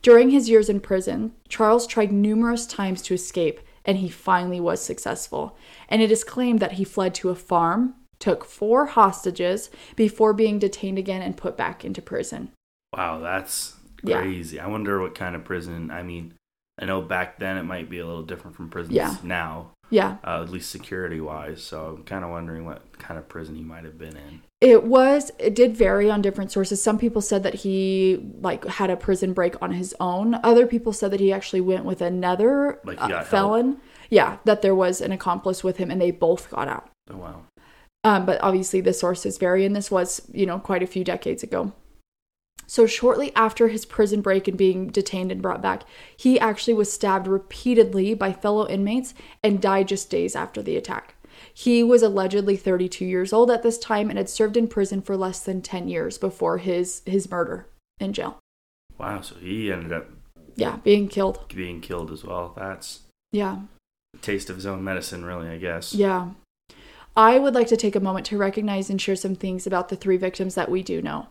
During 0.00 0.30
his 0.30 0.48
years 0.48 0.68
in 0.68 0.80
prison, 0.80 1.32
Charles 1.48 1.86
tried 1.86 2.12
numerous 2.12 2.66
times 2.66 3.02
to 3.02 3.14
escape, 3.14 3.60
and 3.88 3.98
he 3.98 4.08
finally 4.10 4.60
was 4.60 4.82
successful. 4.82 5.56
And 5.88 6.02
it 6.02 6.12
is 6.12 6.22
claimed 6.22 6.60
that 6.60 6.72
he 6.72 6.84
fled 6.84 7.14
to 7.16 7.30
a 7.30 7.34
farm, 7.34 7.94
took 8.18 8.44
four 8.44 8.84
hostages 8.84 9.70
before 9.96 10.34
being 10.34 10.58
detained 10.58 10.98
again 10.98 11.22
and 11.22 11.38
put 11.38 11.56
back 11.56 11.86
into 11.86 12.02
prison. 12.02 12.52
Wow, 12.94 13.20
that's 13.20 13.76
crazy. 14.04 14.56
Yeah. 14.56 14.66
I 14.66 14.68
wonder 14.68 15.00
what 15.00 15.14
kind 15.14 15.34
of 15.34 15.44
prison. 15.44 15.90
I 15.90 16.02
mean, 16.02 16.34
I 16.78 16.84
know 16.84 17.00
back 17.00 17.38
then 17.38 17.56
it 17.56 17.62
might 17.62 17.88
be 17.88 17.98
a 17.98 18.06
little 18.06 18.22
different 18.22 18.56
from 18.56 18.68
prisons 18.68 18.94
yeah. 18.94 19.16
now. 19.22 19.70
Yeah. 19.88 20.18
Uh, 20.22 20.42
at 20.42 20.50
least 20.50 20.70
security 20.70 21.18
wise. 21.18 21.62
So 21.62 21.96
I'm 21.96 22.04
kind 22.04 22.24
of 22.24 22.30
wondering 22.30 22.66
what 22.66 22.98
kind 22.98 23.18
of 23.18 23.26
prison 23.26 23.54
he 23.54 23.62
might 23.62 23.84
have 23.84 23.96
been 23.96 24.18
in. 24.18 24.42
It 24.60 24.82
was 24.82 25.30
it 25.38 25.54
did 25.54 25.76
vary 25.76 26.10
on 26.10 26.20
different 26.20 26.50
sources. 26.50 26.82
Some 26.82 26.98
people 26.98 27.22
said 27.22 27.44
that 27.44 27.54
he 27.54 28.32
like 28.40 28.64
had 28.64 28.90
a 28.90 28.96
prison 28.96 29.32
break 29.32 29.60
on 29.62 29.72
his 29.72 29.94
own. 30.00 30.34
Other 30.42 30.66
people 30.66 30.92
said 30.92 31.12
that 31.12 31.20
he 31.20 31.32
actually 31.32 31.60
went 31.60 31.84
with 31.84 32.00
another 32.00 32.80
like 32.84 33.00
uh, 33.00 33.22
felon. 33.22 33.66
Help. 33.66 33.80
Yeah, 34.10 34.36
that 34.44 34.62
there 34.62 34.74
was 34.74 35.00
an 35.00 35.12
accomplice 35.12 35.62
with 35.62 35.76
him 35.76 35.90
and 35.90 36.00
they 36.00 36.10
both 36.10 36.50
got 36.50 36.66
out. 36.66 36.90
Oh 37.08 37.16
wow. 37.16 37.42
Um, 38.04 38.26
but 38.26 38.40
obviously 38.42 38.80
the 38.80 38.92
sources 38.92 39.38
vary 39.38 39.64
and 39.64 39.76
this 39.76 39.90
was, 39.90 40.22
you 40.32 40.46
know, 40.46 40.58
quite 40.58 40.82
a 40.82 40.86
few 40.86 41.04
decades 41.04 41.42
ago. 41.42 41.72
So, 42.66 42.86
shortly 42.86 43.34
after 43.34 43.68
his 43.68 43.86
prison 43.86 44.20
break 44.20 44.46
and 44.46 44.58
being 44.58 44.88
detained 44.88 45.32
and 45.32 45.40
brought 45.40 45.62
back, 45.62 45.84
he 46.16 46.38
actually 46.38 46.74
was 46.74 46.92
stabbed 46.92 47.26
repeatedly 47.26 48.12
by 48.12 48.32
fellow 48.32 48.68
inmates 48.68 49.14
and 49.42 49.60
died 49.60 49.88
just 49.88 50.10
days 50.10 50.36
after 50.36 50.62
the 50.62 50.76
attack. 50.76 51.14
He 51.58 51.82
was 51.82 52.04
allegedly 52.04 52.56
32 52.56 53.04
years 53.04 53.32
old 53.32 53.50
at 53.50 53.64
this 53.64 53.78
time 53.78 54.10
and 54.10 54.16
had 54.16 54.30
served 54.30 54.56
in 54.56 54.68
prison 54.68 55.02
for 55.02 55.16
less 55.16 55.40
than 55.40 55.60
10 55.60 55.88
years 55.88 56.16
before 56.16 56.58
his 56.58 57.02
his 57.04 57.28
murder 57.28 57.66
in 57.98 58.12
jail. 58.12 58.38
Wow, 58.96 59.22
so 59.22 59.34
he 59.34 59.72
ended 59.72 59.92
up 59.92 60.06
yeah, 60.54 60.76
being 60.76 61.08
killed. 61.08 61.52
Being 61.52 61.80
killed 61.80 62.12
as 62.12 62.22
well. 62.22 62.52
That's 62.56 63.00
Yeah. 63.32 63.62
taste 64.22 64.50
of 64.50 64.54
his 64.54 64.66
own 64.66 64.84
medicine 64.84 65.24
really, 65.24 65.48
I 65.48 65.58
guess. 65.58 65.92
Yeah. 65.92 66.28
I 67.16 67.40
would 67.40 67.56
like 67.56 67.66
to 67.68 67.76
take 67.76 67.96
a 67.96 68.06
moment 68.08 68.26
to 68.26 68.38
recognize 68.38 68.88
and 68.88 69.00
share 69.00 69.16
some 69.16 69.34
things 69.34 69.66
about 69.66 69.88
the 69.88 69.96
three 69.96 70.16
victims 70.16 70.54
that 70.54 70.70
we 70.70 70.84
do 70.84 71.02
know. 71.02 71.26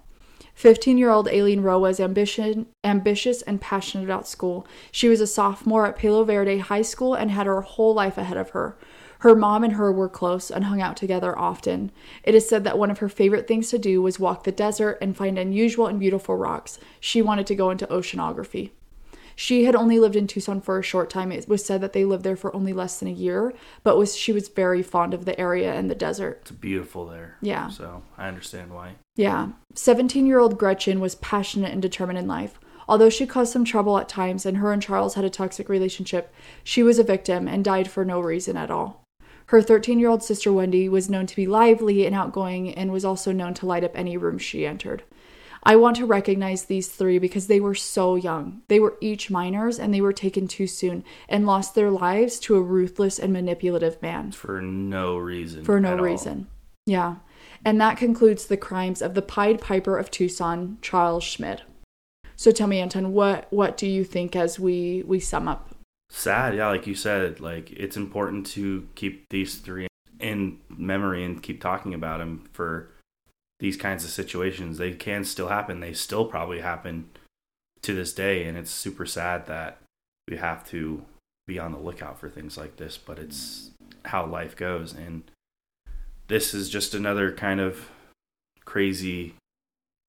15 0.56 0.98
year 0.98 1.10
old 1.10 1.30
Aileen 1.30 1.62
Rowe 1.62 1.80
was 1.80 2.02
ambition, 2.02 2.66
ambitious 2.84 3.44
and 3.44 3.62
passionate 3.62 4.04
about 4.04 4.28
school. 4.28 4.68
She 4.92 5.08
was 5.08 5.22
a 5.22 5.28
sophomore 5.28 5.86
at 5.86 5.96
Palo 5.96 6.26
Verde 6.26 6.58
High 6.58 6.82
School 6.82 7.14
and 7.14 7.32
had 7.32 7.48
her 7.48 7.62
whole 7.62 7.94
life 7.94 8.18
ahead 8.18 8.36
of 8.36 8.50
her. 8.50 8.76
Her 9.20 9.36
mom 9.36 9.64
and 9.64 9.74
her 9.74 9.92
were 9.92 10.10
close 10.10 10.52
and 10.52 10.66
hung 10.66 10.82
out 10.82 10.98
together 10.98 11.38
often. 11.38 11.92
It 12.24 12.36
is 12.36 12.48
said 12.48 12.64
that 12.64 12.78
one 12.78 12.92
of 12.92 13.00
her 13.00 13.10
favorite 13.10 13.48
things 13.48 13.70
to 13.70 13.78
do 13.78 14.02
was 14.02 14.20
walk 14.20 14.44
the 14.44 14.52
desert 14.52 14.98
and 15.02 15.18
find 15.18 15.38
unusual 15.38 15.88
and 15.88 16.00
beautiful 16.00 16.36
rocks. 16.36 16.80
She 17.00 17.22
wanted 17.22 17.48
to 17.48 17.56
go 17.56 17.70
into 17.72 17.88
oceanography. 17.88 18.72
She 19.40 19.66
had 19.66 19.76
only 19.76 20.00
lived 20.00 20.16
in 20.16 20.26
Tucson 20.26 20.62
for 20.62 20.80
a 20.80 20.84
short 20.84 21.12
time. 21.12 21.32
It 21.32 21.48
was 21.48 21.64
said 21.64 21.80
that 21.82 21.94
they 21.94 22.06
lived 22.06 22.24
there 22.24 22.36
for 22.36 22.56
only 22.56 22.74
less 22.74 22.98
than 22.98 23.08
a 23.08 23.12
year, 23.12 23.54
but 23.84 23.96
was 23.96 24.18
she 24.18 24.34
was 24.34 24.48
very 24.48 24.82
fond 24.82 25.14
of 25.14 25.26
the 25.26 25.40
area 25.40 25.72
and 25.76 25.92
the 25.92 25.96
desert. 25.96 26.40
It's 26.42 26.52
beautiful 26.52 27.06
there. 27.06 27.38
Yeah. 27.40 27.70
So 27.70 28.02
I 28.18 28.28
understand 28.28 28.74
why. 28.74 28.96
Yeah. 29.16 29.50
17 29.76 30.26
year 30.26 30.40
old 30.40 30.58
Gretchen 30.58 31.00
was 31.00 31.14
passionate 31.16 31.72
and 31.72 31.84
determined 31.84 32.18
in 32.18 32.28
life. 32.28 32.60
Although 32.90 33.12
she 33.12 33.28
caused 33.28 33.54
some 33.54 33.64
trouble 33.64 34.00
at 34.00 34.10
times 34.10 34.44
and 34.44 34.58
her 34.58 34.72
and 34.72 34.82
Charles 34.82 35.14
had 35.14 35.26
a 35.26 35.30
toxic 35.30 35.70
relationship, 35.70 36.34
she 36.64 36.82
was 36.82 36.98
a 36.98 37.04
victim 37.04 37.48
and 37.48 37.64
died 37.64 37.92
for 37.92 38.04
no 38.04 38.20
reason 38.20 38.58
at 38.58 38.72
all. 38.72 39.04
Her 39.48 39.62
13 39.62 39.98
year 40.00 40.10
old 40.10 40.24
sister 40.24 40.52
Wendy 40.52 40.90
was 40.90 41.10
known 41.10 41.26
to 41.26 41.36
be 41.36 41.48
lively 41.48 42.06
and 42.06 42.16
outgoing 42.16 42.74
and 42.74 42.92
was 42.92 43.06
also 43.06 43.32
known 43.32 43.54
to 43.56 43.66
light 43.66 43.84
up 43.84 43.92
any 43.96 44.18
room 44.18 44.38
she 44.38 44.66
entered. 44.66 45.04
I 45.64 45.76
want 45.76 45.98
to 45.98 46.06
recognize 46.06 46.66
these 46.66 46.88
three 46.88 47.18
because 47.18 47.48
they 47.48 47.60
were 47.60 47.76
so 47.76 48.16
young. 48.16 48.62
They 48.68 48.80
were 48.80 48.98
each 49.02 49.32
minors 49.32 49.80
and 49.80 49.94
they 49.94 50.02
were 50.02 50.14
taken 50.14 50.48
too 50.48 50.68
soon 50.68 51.04
and 51.28 51.46
lost 51.46 51.76
their 51.76 51.90
lives 51.90 52.40
to 52.42 52.56
a 52.56 52.62
ruthless 52.62 53.20
and 53.20 53.34
manipulative 53.34 54.02
man. 54.02 54.32
For 54.32 54.62
no 54.62 55.18
reason. 55.18 55.64
For 55.64 55.80
no 55.80 55.96
reason. 55.96 56.48
All. 56.50 56.64
Yeah. 56.86 57.16
And 57.66 57.82
that 57.82 57.98
concludes 57.98 58.46
the 58.46 58.58
crimes 58.58 59.02
of 59.02 59.14
the 59.14 59.22
Pied 59.22 59.60
Piper 59.60 59.98
of 59.98 60.12
Tucson, 60.12 60.78
Charles 60.82 61.24
Schmid. 61.24 61.64
So 62.36 62.52
tell 62.52 62.68
me, 62.68 62.80
Anton, 62.80 63.14
what 63.14 63.48
what 63.50 63.78
do 63.78 63.88
you 63.88 64.04
think 64.04 64.36
as 64.36 64.60
we 64.60 65.04
we 65.08 65.20
sum 65.20 65.48
up? 65.48 65.74
Sad. 66.10 66.56
Yeah 66.56 66.68
like 66.68 66.88
you 66.88 66.96
said 66.96 67.40
like 67.40 67.72
it's 67.72 67.98
important 67.98 68.46
to 68.48 68.88
keep 68.96 69.30
these 69.30 69.56
three 69.56 69.88
in 70.20 70.60
memory 70.70 71.24
and 71.24 71.44
keep 71.44 71.62
talking 71.62 71.94
about 71.94 72.20
them 72.20 72.50
for 72.54 72.90
these 73.60 73.78
kinds 73.78 74.04
of 74.04 74.10
situations. 74.10 74.78
They 74.78 74.94
can 74.94 75.24
still 75.24 75.48
happen. 75.48 75.80
They 75.80 75.94
still 75.94 76.26
probably 76.26 76.62
happen 76.62 77.10
to 77.82 77.94
this 77.94 78.14
day 78.14 78.46
and 78.46 78.58
it's 78.58 78.72
super 78.72 79.06
sad 79.06 79.46
that 79.48 79.80
we 80.28 80.38
have 80.38 80.68
to 80.70 81.06
be 81.48 81.58
on 81.58 81.72
the 81.72 81.78
lookout 81.78 82.20
for 82.20 82.28
things 82.28 82.58
like 82.58 82.76
this 82.76 82.98
but 82.98 83.18
it's 83.18 83.72
how 84.06 84.26
life 84.26 84.56
goes 84.56 84.94
and 84.94 85.24
this 86.28 86.54
is 86.54 86.70
just 86.70 86.94
another 86.94 87.32
kind 87.32 87.62
of 87.62 87.90
crazy 88.66 89.36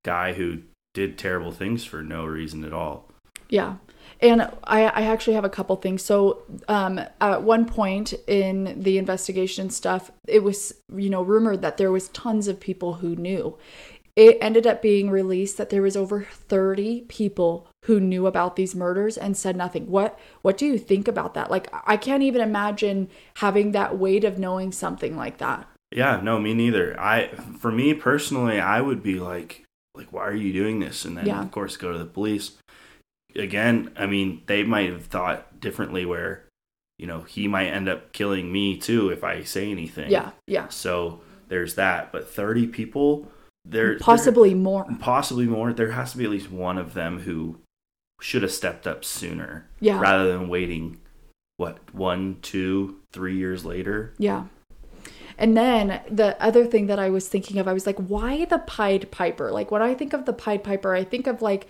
guy 0.05 0.33
who 0.33 0.63
did 0.95 1.17
terrible 1.17 1.53
things 1.53 1.85
for 1.85 2.03
no 2.03 2.25
reason 2.25 2.65
at 2.65 2.73
all. 2.73 3.07
Yeah 3.49 3.77
and 4.21 4.43
I, 4.65 4.85
I 4.85 5.03
actually 5.03 5.35
have 5.35 5.45
a 5.45 5.51
couple 5.51 5.77
things. 5.77 6.03
So, 6.03 6.43
um, 6.69 7.01
at 7.21 7.43
one 7.43 7.65
point 7.67 8.15
in 8.27 8.83
the 8.83 8.99
investigation 8.99 9.71
stuff, 9.71 10.11
it 10.27 10.43
was, 10.43 10.75
you 10.95 11.11
know, 11.11 11.23
rumored 11.23 11.63
that 11.63 11.77
there 11.77 11.93
was 11.93 12.09
tons 12.09 12.49
of 12.49 12.59
people 12.61 12.95
who 12.95 13.15
knew. 13.17 13.57
It 14.17 14.39
ended 14.41 14.67
up 14.67 14.83
being 14.83 15.11
released 15.11 15.59
that 15.59 15.71
there 15.71 15.83
was 15.83 15.97
over 15.97 16.25
30 16.25 17.03
people 17.03 17.69
who 17.85 18.01
knew 18.01 18.27
about 18.27 18.57
these 18.57 18.75
murders 18.75 19.17
and 19.17 19.37
said 19.37 19.57
nothing. 19.57 19.87
What 19.87 20.19
what 20.43 20.59
do 20.59 20.67
you 20.67 20.77
think 20.77 21.07
about 21.07 21.35
that? 21.35 21.53
Like 21.53 21.73
I 21.87 21.97
can't 21.97 22.25
even 22.25 22.41
imagine 22.41 23.09
having 23.37 23.71
that 23.73 23.97
weight 23.97 24.25
of 24.25 24.37
knowing 24.37 24.73
something 24.73 25.17
like 25.17 25.39
that. 25.39 25.69
Yeah, 25.95 26.21
no, 26.21 26.41
me 26.41 26.53
neither. 26.53 26.99
I 27.01 27.29
for 27.61 27.71
me 27.71 27.95
personally, 27.95 28.59
I 28.59 28.81
would 28.81 29.05
be 29.05 29.21
like 29.21 29.65
like 29.95 30.13
why 30.13 30.27
are 30.27 30.35
you 30.35 30.53
doing 30.53 30.81
this? 30.81 31.05
And 31.05 31.17
then 31.17 31.27
Yeah. 31.27 31.43
of 31.43 31.53
course 31.53 31.77
go 31.77 31.93
to 31.93 31.99
the 31.99 32.05
police. 32.05 32.59
Again, 33.39 33.91
I 33.97 34.07
mean, 34.07 34.43
they 34.47 34.63
might 34.65 34.91
have 34.91 35.07
thought 35.07 35.61
differently 35.61 36.05
where, 36.05 36.45
you 36.99 37.07
know, 37.07 37.21
he 37.23 37.47
might 37.49 37.69
end 37.69 37.89
up 37.89 38.13
killing 38.13 38.51
me 38.53 38.77
too 38.77 39.11
if 39.11 39.23
I 39.25 39.43
say 39.45 39.71
anything. 39.71 40.11
Yeah, 40.11 40.31
yeah. 40.47 40.69
So 40.69 41.21
there's 41.49 41.75
that. 41.77 42.11
But 42.13 42.29
30 42.29 42.67
people, 42.67 43.31
there 43.65 43.99
Possibly 43.99 44.55
more. 44.55 44.87
possibly 45.01 45.47
more. 45.47 45.73
There 45.73 45.93
has 45.93 46.13
to 46.13 46.19
be 46.19 46.25
at 46.25 46.31
least 46.31 46.51
one 46.51 46.79
of 46.79 46.95
them 46.95 47.21
who 47.21 47.59
should 48.21 48.43
have 48.43 48.53
stepped 48.53 48.87
up 48.87 49.05
sooner 49.05 49.69
Yeah. 49.81 50.01
rather 50.01 50.27
than 50.33 50.49
waiting. 50.49 50.99
What 51.57 51.95
one, 51.95 52.39
two, 52.43 52.97
three 53.13 53.37
years 53.37 53.65
later? 53.65 54.15
Yeah. 54.19 54.45
And 55.41 55.57
then 55.57 56.01
the 56.11 56.41
other 56.43 56.67
thing 56.67 56.87
that 56.89 56.99
I 56.99 57.11
was 57.11 57.29
thinking 57.29 57.59
of, 57.59 57.69
I 57.69 57.73
was 57.73 57.87
like, 57.87 57.97
why 57.99 58.45
the 58.45 58.59
Pied 58.59 59.11
Piper? 59.13 59.53
Like 59.53 59.71
when 59.71 59.83
I 59.83 59.95
think 59.95 60.13
of 60.13 60.25
the 60.25 60.33
Pied 60.33 60.65
Piper, 60.65 60.95
I 60.95 61.05
think 61.05 61.29
of 61.29 61.41
like 61.43 61.69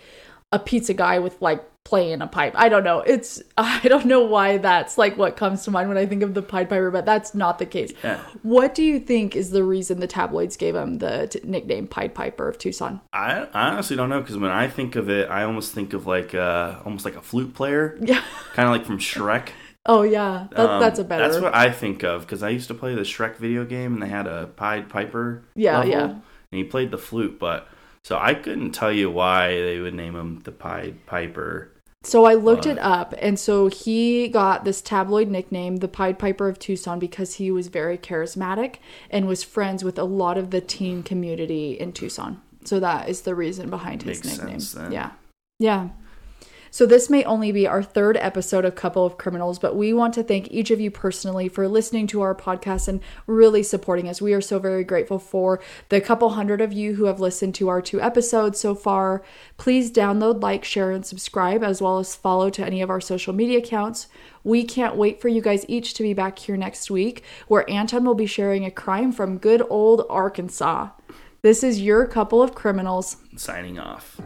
a 0.51 0.59
pizza 0.59 0.93
guy 0.93 1.19
with 1.19 1.41
like 1.41 1.63
playing 1.85 2.21
a 2.21 2.27
pipe. 2.27 2.53
I 2.55 2.69
don't 2.69 2.83
know. 2.83 2.99
It's 2.99 3.41
I 3.57 3.79
don't 3.87 4.05
know 4.05 4.21
why 4.21 4.57
that's 4.57 4.97
like 4.97 5.17
what 5.17 5.37
comes 5.37 5.63
to 5.63 5.71
mind 5.71 5.89
when 5.89 5.97
I 5.97 6.05
think 6.05 6.23
of 6.23 6.33
the 6.33 6.41
Pied 6.41 6.69
Piper, 6.69 6.91
but 6.91 7.05
that's 7.05 7.33
not 7.33 7.57
the 7.59 7.65
case. 7.65 7.93
Yeah. 8.03 8.19
What 8.43 8.75
do 8.75 8.83
you 8.83 8.99
think 8.99 9.35
is 9.35 9.51
the 9.51 9.63
reason 9.63 9.99
the 9.99 10.07
tabloids 10.07 10.57
gave 10.57 10.75
him 10.75 10.97
the 10.99 11.27
t- 11.27 11.39
nickname 11.43 11.87
Pied 11.87 12.13
Piper 12.13 12.47
of 12.47 12.57
Tucson? 12.57 13.01
I, 13.13 13.47
I 13.53 13.69
honestly 13.69 13.95
don't 13.95 14.09
know 14.09 14.21
because 14.21 14.37
when 14.37 14.51
I 14.51 14.67
think 14.67 14.95
of 14.95 15.09
it, 15.09 15.29
I 15.29 15.43
almost 15.43 15.73
think 15.73 15.93
of 15.93 16.05
like 16.07 16.33
uh, 16.35 16.79
almost 16.85 17.05
like 17.05 17.15
a 17.15 17.21
flute 17.21 17.53
player, 17.53 17.97
Yeah. 18.01 18.23
kind 18.53 18.67
of 18.67 18.73
like 18.75 18.85
from 18.85 18.99
Shrek. 18.99 19.49
Oh 19.85 20.01
yeah. 20.03 20.47
That, 20.51 20.69
Um, 20.69 20.79
that's 20.79 20.99
a 20.99 21.03
better. 21.03 21.27
That's 21.27 21.41
what 21.41 21.55
I 21.55 21.71
think 21.71 22.03
of 22.03 22.21
because 22.21 22.43
I 22.43 22.49
used 22.49 22.67
to 22.67 22.73
play 22.73 22.93
the 22.93 23.01
Shrek 23.01 23.37
video 23.37 23.65
game 23.65 23.93
and 23.93 24.03
they 24.03 24.09
had 24.09 24.27
a 24.27 24.47
Pied 24.47 24.89
Piper. 24.89 25.43
Yeah, 25.55 25.77
level, 25.79 25.91
yeah. 25.91 26.03
And 26.05 26.21
he 26.51 26.63
played 26.63 26.91
the 26.91 26.97
flute, 26.97 27.39
but 27.39 27.67
so 28.03 28.17
I 28.19 28.33
couldn't 28.33 28.71
tell 28.71 28.91
you 28.91 29.09
why 29.09 29.49
they 29.61 29.79
would 29.79 29.93
name 29.93 30.15
him 30.15 30.39
the 30.43 30.51
Pied 30.51 31.05
Piper. 31.05 31.71
So 32.03 32.23
I 32.23 32.33
looked 32.35 32.63
But- 32.63 32.71
it 32.71 32.79
up, 32.79 33.13
and 33.19 33.37
so 33.37 33.67
he 33.67 34.29
got 34.29 34.63
this 34.63 34.81
tabloid 34.81 35.27
nickname, 35.27 35.77
the 35.77 35.89
Pied 35.89 36.17
Piper 36.17 36.47
of 36.47 36.57
Tucson, 36.57 36.97
because 36.97 37.35
he 37.35 37.51
was 37.51 37.67
very 37.67 37.97
charismatic 37.97 38.75
and 39.11 39.27
was 39.27 39.43
friends 39.43 39.83
with 39.83 39.99
a 39.99 40.05
lot 40.05 40.37
of 40.37 40.51
the 40.51 40.61
teen 40.61 41.03
community 41.03 41.73
in 41.73 41.91
Tucson. 41.91 42.41
So 42.63 42.79
that 42.79 43.09
is 43.09 43.21
the 43.21 43.35
reason 43.35 43.69
behind 43.69 44.03
his 44.03 44.23
Makes 44.23 44.37
nickname. 44.39 44.59
sense. 44.61 44.91
Yeah. 44.93 45.11
Yeah. 45.59 45.89
So 46.71 46.85
this 46.85 47.09
may 47.09 47.23
only 47.23 47.51
be 47.51 47.67
our 47.67 47.81
third 47.81 48.17
episode 48.17 48.65
of 48.65 48.75
Couple 48.75 49.05
of 49.05 49.17
Criminals, 49.17 49.59
but 49.59 49.75
we 49.75 49.93
want 49.93 50.13
to 50.15 50.23
thank 50.23 50.51
each 50.51 50.71
of 50.71 50.79
you 50.79 50.91
personally 50.91 51.49
for 51.49 51.67
listening 51.67 52.07
to 52.07 52.21
our 52.21 52.35
podcast 52.35 52.87
and 52.87 53.01
really 53.27 53.63
supporting 53.63 54.07
us. 54.07 54.21
We 54.21 54.33
are 54.33 54.41
so 54.41 54.59
very 54.59 54.83
grateful 54.83 55.19
for 55.19 55.59
the 55.89 56.01
couple 56.01 56.29
hundred 56.29 56.61
of 56.61 56.73
you 56.73 56.95
who 56.95 57.05
have 57.05 57.19
listened 57.19 57.55
to 57.55 57.69
our 57.69 57.81
two 57.81 58.01
episodes 58.01 58.59
so 58.59 58.75
far. 58.75 59.23
Please 59.57 59.91
download, 59.91 60.41
like, 60.41 60.63
share, 60.63 60.91
and 60.91 61.05
subscribe, 61.05 61.63
as 61.63 61.81
well 61.81 61.99
as 61.99 62.15
follow 62.15 62.49
to 62.51 62.65
any 62.65 62.81
of 62.81 62.89
our 62.89 63.01
social 63.01 63.33
media 63.33 63.59
accounts. 63.59 64.07
We 64.43 64.63
can't 64.63 64.95
wait 64.95 65.21
for 65.21 65.27
you 65.27 65.41
guys 65.41 65.65
each 65.67 65.93
to 65.95 66.03
be 66.03 66.13
back 66.13 66.39
here 66.39 66.57
next 66.57 66.89
week, 66.89 67.23
where 67.47 67.69
Anton 67.69 68.05
will 68.05 68.15
be 68.15 68.25
sharing 68.25 68.65
a 68.65 68.71
crime 68.71 69.11
from 69.11 69.37
good 69.37 69.63
old 69.69 70.05
Arkansas. 70.09 70.89
This 71.41 71.63
is 71.63 71.81
your 71.81 72.05
couple 72.05 72.41
of 72.41 72.53
criminals. 72.53 73.17
Signing 73.37 73.79
off. 73.79 74.19